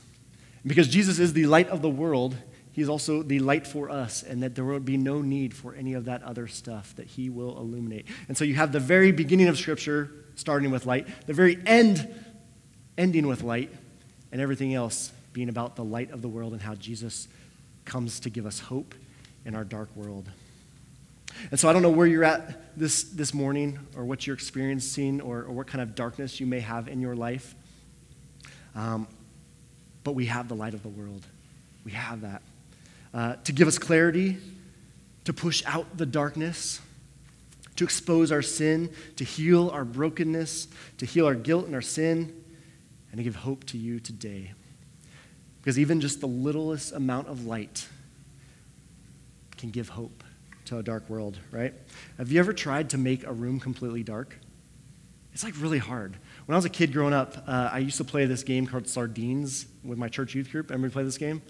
And 0.64 0.70
because 0.70 0.88
Jesus 0.88 1.20
is 1.20 1.34
the 1.34 1.46
light 1.46 1.68
of 1.70 1.82
the 1.82 1.90
world, 1.90 2.38
He's 2.74 2.88
also 2.88 3.22
the 3.22 3.40
light 3.40 3.68
for 3.68 3.90
us, 3.90 4.24
and 4.24 4.42
that 4.44 4.56
there 4.56 4.64
will 4.64 4.80
be 4.80 4.96
no 4.96 5.22
need 5.22 5.54
for 5.54 5.76
any 5.76 5.94
of 5.94 6.06
that 6.06 6.24
other 6.24 6.48
stuff 6.48 6.96
that 6.96 7.06
He 7.06 7.30
will 7.30 7.58
illuminate. 7.58 8.06
And 8.30 8.38
so 8.38 8.46
you 8.46 8.56
have 8.56 8.72
the 8.72 8.80
very 8.80 9.12
beginning 9.12 9.50
of 9.50 9.58
Scripture 9.58 10.10
starting 10.36 10.72
with 10.72 10.86
light, 10.86 11.08
the 11.28 11.34
very 11.34 11.60
end 11.66 12.08
ending 12.98 13.28
with 13.28 13.44
light, 13.44 13.74
and 14.32 14.40
everything 14.40 14.74
else 14.74 15.12
being 15.34 15.50
about 15.50 15.76
the 15.76 15.84
light 15.84 16.12
of 16.12 16.22
the 16.22 16.30
world 16.30 16.54
and 16.54 16.62
how 16.62 16.76
Jesus 16.76 17.28
comes 17.84 18.20
to 18.22 18.30
give 18.30 18.46
us 18.46 18.60
hope 18.60 18.96
in 19.46 19.56
our 19.56 19.64
dark 19.64 19.90
world. 19.96 20.30
And 21.50 21.60
so 21.60 21.70
I 21.70 21.74
don't 21.74 21.82
know 21.82 21.90
where 21.90 22.08
you're 22.08 22.24
at 22.24 22.78
this, 22.78 23.04
this 23.04 23.34
morning 23.34 23.80
or 23.96 24.06
what 24.06 24.26
you're 24.26 24.36
experiencing 24.36 25.22
or, 25.22 25.44
or 25.44 25.52
what 25.52 25.68
kind 25.68 25.82
of 25.82 25.96
darkness 25.96 26.40
you 26.40 26.46
may 26.46 26.60
have 26.60 26.88
in 26.88 27.02
your 27.02 27.16
life. 27.16 27.56
Um, 28.76 29.08
but 30.04 30.14
we 30.14 30.26
have 30.28 30.48
the 30.48 30.56
light 30.56 30.74
of 30.74 30.84
the 30.84 30.90
world. 30.90 31.26
We 31.84 31.92
have 31.92 32.22
that 32.22 32.42
uh, 33.14 33.36
to 33.44 33.52
give 33.52 33.68
us 33.68 33.78
clarity, 33.78 34.38
to 35.26 35.34
push 35.34 35.64
out 35.66 35.98
the 35.98 36.06
darkness, 36.06 36.80
to 37.76 37.84
expose 37.84 38.32
our 38.32 38.42
sin, 38.42 38.92
to 39.18 39.24
heal 39.24 39.70
our 39.70 39.86
brokenness, 39.86 40.68
to 40.98 41.06
heal 41.06 41.26
our 41.26 41.36
guilt 41.36 41.66
and 41.66 41.76
our 41.76 41.82
sin, 41.82 42.44
and 43.12 43.18
to 43.18 43.24
give 43.24 43.36
hope 43.36 43.66
to 43.66 43.78
you 43.78 44.00
today. 44.00 44.54
Because 45.62 45.78
even 45.78 46.02
just 46.02 46.22
the 46.22 46.28
littlest 46.28 46.94
amount 46.94 47.28
of 47.28 47.46
light 47.46 47.88
can 49.58 49.70
give 49.70 49.90
hope 49.90 50.24
to 50.72 50.78
a 50.78 50.84
dark 50.84 51.10
world, 51.10 51.38
right? 51.52 51.74
Have 52.18 52.32
you 52.32 52.40
ever 52.40 52.54
tried 52.54 52.92
to 52.92 52.98
make 52.98 53.26
a 53.26 53.34
room 53.34 53.60
completely 53.60 54.04
dark? 54.04 54.38
It's 55.34 55.44
like 55.44 55.54
really 55.60 55.80
hard. 55.80 56.16
When 56.46 56.54
I 56.54 56.58
was 56.58 56.64
a 56.64 56.70
kid 56.70 56.94
growing 56.94 57.14
up, 57.14 57.44
uh, 57.46 57.70
I 57.74 57.80
used 57.80 57.98
to 57.98 58.06
play 58.06 58.26
this 58.26 58.42
game 58.44 58.66
called 58.66 58.88
Sardines 58.88 59.66
with 59.84 59.98
my 59.98 60.08
church 60.08 60.34
youth 60.34 60.50
group. 60.50 60.72
Everybody 60.72 60.94
play 60.94 61.04
this 61.04 61.18
game? 61.18 61.42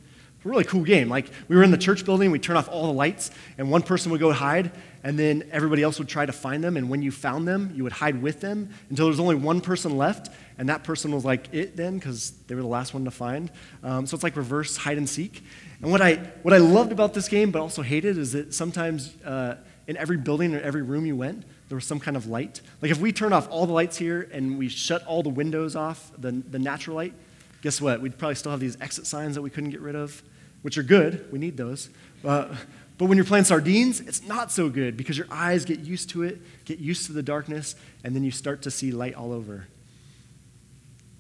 A 0.44 0.50
really 0.50 0.64
cool 0.64 0.84
game. 0.84 1.08
Like, 1.08 1.28
we 1.48 1.56
were 1.56 1.64
in 1.64 1.72
the 1.72 1.78
church 1.78 2.04
building, 2.04 2.32
we'd 2.32 2.42
turn 2.42 2.58
off 2.58 2.68
all 2.68 2.88
the 2.88 2.94
lights, 2.94 3.30
and 3.58 3.70
one 3.70 3.84
person 3.84 4.12
would 4.12 4.20
go 4.20 4.32
hide, 4.32 4.72
and 5.04 5.18
then 5.18 5.44
everybody 5.52 5.84
else 5.84 6.00
would 6.00 6.08
try 6.08 6.26
to 6.26 6.32
find 6.32 6.64
them. 6.64 6.78
And 6.78 6.90
when 6.90 7.02
you 7.02 7.12
found 7.12 7.48
them, 7.48 7.72
you 7.76 7.84
would 7.84 7.92
hide 7.92 8.22
with 8.22 8.42
them 8.42 8.70
until 8.90 9.06
there 9.06 9.12
was 9.12 9.20
only 9.20 9.36
one 9.36 9.62
person 9.62 9.98
left, 9.98 10.30
and 10.58 10.70
that 10.70 10.84
person 10.84 11.12
was 11.12 11.24
like 11.24 11.54
it 11.54 11.76
then, 11.76 12.00
because 12.00 12.32
they 12.48 12.56
were 12.56 12.62
the 12.62 12.68
last 12.68 12.94
one 12.94 13.06
to 13.06 13.12
find. 13.12 13.52
Um, 13.84 14.08
so 14.08 14.16
it's 14.16 14.24
like 14.24 14.36
reverse 14.36 14.78
hide 14.78 14.98
and 14.98 15.08
seek. 15.08 15.44
And 15.82 15.92
what 15.92 16.02
I, 16.02 16.16
what 16.42 16.54
I 16.54 16.58
loved 16.58 16.92
about 16.92 17.14
this 17.14 17.28
game, 17.28 17.52
but 17.52 17.62
also 17.62 17.84
hated, 17.84 18.18
is 18.18 18.32
that 18.32 18.54
sometimes 18.54 19.16
uh, 19.24 19.58
in 19.88 19.98
every 19.98 20.18
building 20.18 20.56
or 20.56 20.62
every 20.62 20.82
room 20.82 21.06
you 21.06 21.16
went, 21.16 21.44
there 21.70 21.76
was 21.76 21.86
some 21.86 22.00
kind 22.00 22.18
of 22.18 22.28
light. 22.28 22.62
Like, 22.82 22.92
if 22.92 23.00
we 23.00 23.12
turn 23.12 23.32
off 23.32 23.48
all 23.50 23.68
the 23.68 23.74
lights 23.74 23.98
here 23.98 24.28
and 24.34 24.58
we 24.58 24.70
shut 24.70 25.06
all 25.06 25.22
the 25.22 25.30
windows 25.30 25.76
off, 25.76 26.12
the, 26.18 26.32
the 26.32 26.60
natural 26.60 26.96
light, 26.96 27.14
guess 27.62 27.80
what? 27.80 28.02
We'd 28.02 28.18
probably 28.18 28.36
still 28.36 28.52
have 28.52 28.60
these 28.60 28.76
exit 28.82 29.06
signs 29.06 29.36
that 29.36 29.42
we 29.42 29.50
couldn't 29.50 29.70
get 29.70 29.82
rid 29.82 29.96
of 29.96 30.24
which 30.62 30.78
are 30.78 30.84
good. 30.84 31.32
We 31.32 31.40
need 31.40 31.58
those. 31.58 31.90
Uh, 32.24 32.56
but 32.98 33.06
when 33.08 33.18
you're 33.18 33.26
playing 33.26 33.46
sardines, 33.46 34.00
it's 34.00 34.24
not 34.24 34.52
so 34.52 34.70
good 34.70 34.96
because 34.96 35.18
your 35.18 35.28
eyes 35.32 35.66
get 35.66 35.80
used 35.80 36.10
to 36.12 36.24
it, 36.24 36.40
get 36.66 36.78
used 36.78 37.08
to 37.08 37.14
the 37.14 37.24
darkness, 37.24 37.76
and 38.04 38.16
then 38.16 38.24
you 38.24 38.30
start 38.30 38.62
to 38.64 38.72
see 38.72 38.92
light 38.92 39.16
all 39.16 39.32
over. 39.32 39.68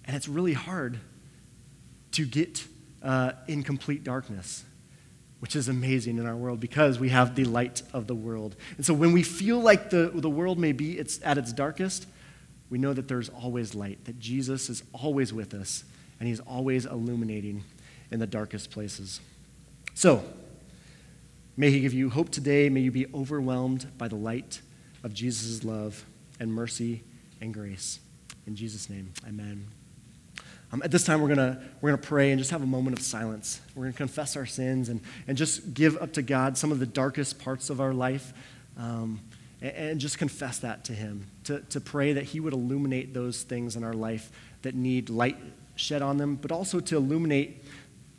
And 0.05 0.15
it's 0.15 0.27
really 0.27 0.53
hard 0.53 0.99
to 2.11 2.25
get 2.25 2.67
uh, 3.01 3.31
in 3.47 3.63
complete 3.63 4.03
darkness, 4.03 4.63
which 5.39 5.55
is 5.55 5.69
amazing 5.69 6.19
in 6.19 6.27
our 6.27 6.35
world 6.35 6.59
because 6.59 6.99
we 6.99 7.09
have 7.09 7.35
the 7.35 7.45
light 7.45 7.81
of 7.93 8.05
the 8.05 8.15
world. 8.15 8.55
And 8.77 8.85
so 8.85 8.93
when 8.93 9.11
we 9.11 9.23
feel 9.23 9.59
like 9.59 9.89
the, 9.89 10.11
the 10.13 10.29
world 10.29 10.59
may 10.59 10.73
be 10.73 10.99
it's 10.99 11.19
at 11.23 11.39
its 11.39 11.51
darkest, 11.51 12.05
we 12.69 12.77
know 12.77 12.93
that 12.93 13.07
there's 13.07 13.29
always 13.29 13.73
light, 13.73 14.05
that 14.05 14.19
Jesus 14.19 14.69
is 14.69 14.83
always 14.93 15.33
with 15.33 15.53
us, 15.53 15.83
and 16.19 16.29
he's 16.29 16.39
always 16.41 16.85
illuminating 16.85 17.63
in 18.11 18.19
the 18.19 18.27
darkest 18.27 18.69
places. 18.69 19.19
So, 19.93 20.23
may 21.57 21.71
He 21.71 21.81
give 21.81 21.93
you 21.93 22.09
hope 22.09 22.29
today. 22.29 22.69
May 22.69 22.81
you 22.81 22.91
be 22.91 23.07
overwhelmed 23.13 23.97
by 23.97 24.07
the 24.07 24.15
light 24.15 24.61
of 25.03 25.13
Jesus' 25.13 25.63
love 25.63 26.05
and 26.39 26.53
mercy 26.53 27.03
and 27.39 27.53
grace. 27.53 27.99
In 28.47 28.55
Jesus' 28.55 28.89
name, 28.89 29.13
amen. 29.27 29.67
Um, 30.73 30.81
at 30.83 30.91
this 30.91 31.03
time, 31.03 31.21
we're 31.21 31.35
going 31.35 31.57
we're 31.81 31.89
gonna 31.89 32.01
pray 32.01 32.31
and 32.31 32.39
just 32.39 32.51
have 32.51 32.63
a 32.63 32.67
moment 32.67 32.97
of 32.97 33.03
silence. 33.03 33.59
We're 33.75 33.83
going 33.83 33.93
to 33.93 33.97
confess 33.97 34.37
our 34.37 34.45
sins 34.45 34.87
and, 34.87 35.01
and 35.27 35.37
just 35.37 35.73
give 35.73 35.97
up 35.97 36.13
to 36.13 36.21
God 36.21 36.57
some 36.57 36.71
of 36.71 36.79
the 36.79 36.85
darkest 36.85 37.39
parts 37.39 37.69
of 37.69 37.81
our 37.81 37.93
life 37.93 38.33
um, 38.77 39.19
and, 39.61 39.75
and 39.75 39.99
just 39.99 40.17
confess 40.17 40.59
that 40.59 40.85
to 40.85 40.93
Him. 40.93 41.27
To, 41.45 41.59
to 41.59 41.81
pray 41.81 42.13
that 42.13 42.23
He 42.23 42.39
would 42.39 42.53
illuminate 42.53 43.13
those 43.13 43.43
things 43.43 43.75
in 43.75 43.83
our 43.83 43.93
life 43.93 44.31
that 44.61 44.73
need 44.73 45.09
light 45.09 45.37
shed 45.75 46.01
on 46.01 46.17
them, 46.17 46.35
but 46.35 46.51
also 46.51 46.79
to 46.79 46.95
illuminate 46.95 47.60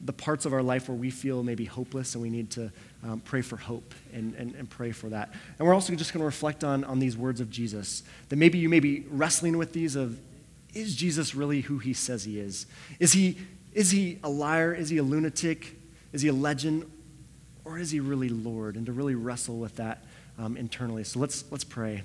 the 0.05 0.12
parts 0.12 0.45
of 0.47 0.53
our 0.53 0.62
life 0.62 0.88
where 0.88 0.97
we 0.97 1.11
feel 1.11 1.43
maybe 1.43 1.65
hopeless 1.65 2.15
and 2.15 2.23
we 2.23 2.31
need 2.31 2.51
to 2.51 2.73
um, 3.05 3.21
pray 3.21 3.41
for 3.41 3.57
hope 3.57 3.95
and, 4.12 4.35
and, 4.35 4.55
and 4.57 4.69
pray 4.69 4.91
for 4.91 5.09
that. 5.09 5.33
And 5.59 5.67
we're 5.67 5.75
also 5.75 5.95
just 5.95 6.12
going 6.12 6.21
to 6.21 6.27
reflect 6.27 6.65
on, 6.65 6.83
on 6.85 6.99
these 6.99 7.17
words 7.17 7.41
of 7.41 7.51
Jesus. 7.51 8.03
That 8.29 8.37
maybe 8.37 8.59
you 8.59 8.69
may 8.69 8.81
be 8.81 9.07
wrestling 9.11 9.59
with 9.59 9.73
these 9.73 9.95
of, 9.95 10.19
is 10.75 10.97
Jesus 10.97 11.35
really 11.35 11.61
who 11.61 11.79
he 11.79 11.93
says 11.93 12.25
he 12.25 12.41
is? 12.41 12.67
Is 12.99 13.12
he, 13.12 13.38
is 13.73 13.93
he 13.93 14.19
a 14.25 14.29
liar? 14.29 14.75
Is 14.75 14.88
he 14.88 14.99
a 14.99 15.03
lunatic? 15.05 15.77
Is 16.12 16.23
he 16.23 16.29
a 16.29 16.33
legend? 16.33 16.91
Or 17.65 17.79
is 17.79 17.93
he 17.93 18.01
really 18.01 18.29
Lord? 18.29 18.77
And 18.77 18.87
to 18.87 18.93
really 18.93 19.15
wrestle 19.15 19.59
with 19.59 19.77
that 19.77 20.05
um, 20.37 20.57
internally. 20.57 21.05
So 21.05 21.21
let's, 21.21 21.45
let's 21.53 21.65
pray. 21.65 22.03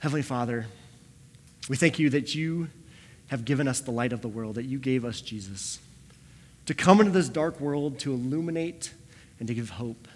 Heavenly 0.00 0.22
Father, 0.22 0.66
we 1.70 1.76
thank 1.78 1.98
you 1.98 2.10
that 2.10 2.34
you 2.34 2.68
have 3.34 3.44
given 3.44 3.66
us 3.66 3.80
the 3.80 3.90
light 3.90 4.12
of 4.12 4.20
the 4.22 4.28
world, 4.28 4.54
that 4.54 4.64
you 4.64 4.78
gave 4.78 5.04
us 5.04 5.20
Jesus 5.20 5.80
to 6.66 6.72
come 6.72 7.00
into 7.00 7.10
this 7.10 7.28
dark 7.28 7.58
world 7.58 7.98
to 7.98 8.12
illuminate 8.12 8.94
and 9.40 9.48
to 9.48 9.54
give 9.54 9.70
hope. 9.70 10.06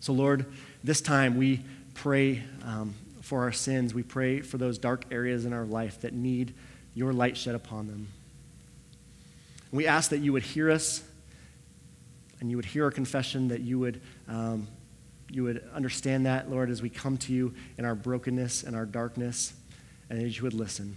So, 0.00 0.12
Lord, 0.12 0.44
this 0.82 1.00
time 1.00 1.36
we 1.36 1.62
pray 1.94 2.42
um, 2.64 2.96
for 3.20 3.42
our 3.44 3.52
sins. 3.52 3.94
We 3.94 4.02
pray 4.02 4.40
for 4.40 4.58
those 4.58 4.76
dark 4.76 5.04
areas 5.12 5.44
in 5.44 5.52
our 5.52 5.64
life 5.64 6.00
that 6.00 6.12
need 6.12 6.52
your 6.96 7.12
light 7.12 7.36
shed 7.36 7.54
upon 7.54 7.86
them. 7.86 8.08
And 9.70 9.76
we 9.78 9.86
ask 9.86 10.10
that 10.10 10.18
you 10.18 10.32
would 10.32 10.42
hear 10.42 10.68
us 10.68 11.04
and 12.40 12.50
you 12.50 12.56
would 12.56 12.66
hear 12.66 12.82
our 12.86 12.90
confession, 12.90 13.46
that 13.48 13.60
you 13.60 13.78
would, 13.78 14.00
um, 14.26 14.66
you 15.30 15.44
would 15.44 15.62
understand 15.72 16.26
that, 16.26 16.50
Lord, 16.50 16.70
as 16.70 16.82
we 16.82 16.90
come 16.90 17.18
to 17.18 17.32
you 17.32 17.54
in 17.78 17.84
our 17.84 17.94
brokenness 17.94 18.64
and 18.64 18.74
our 18.74 18.84
darkness, 18.84 19.52
and 20.08 20.20
that 20.20 20.36
you 20.36 20.42
would 20.42 20.54
listen. 20.54 20.96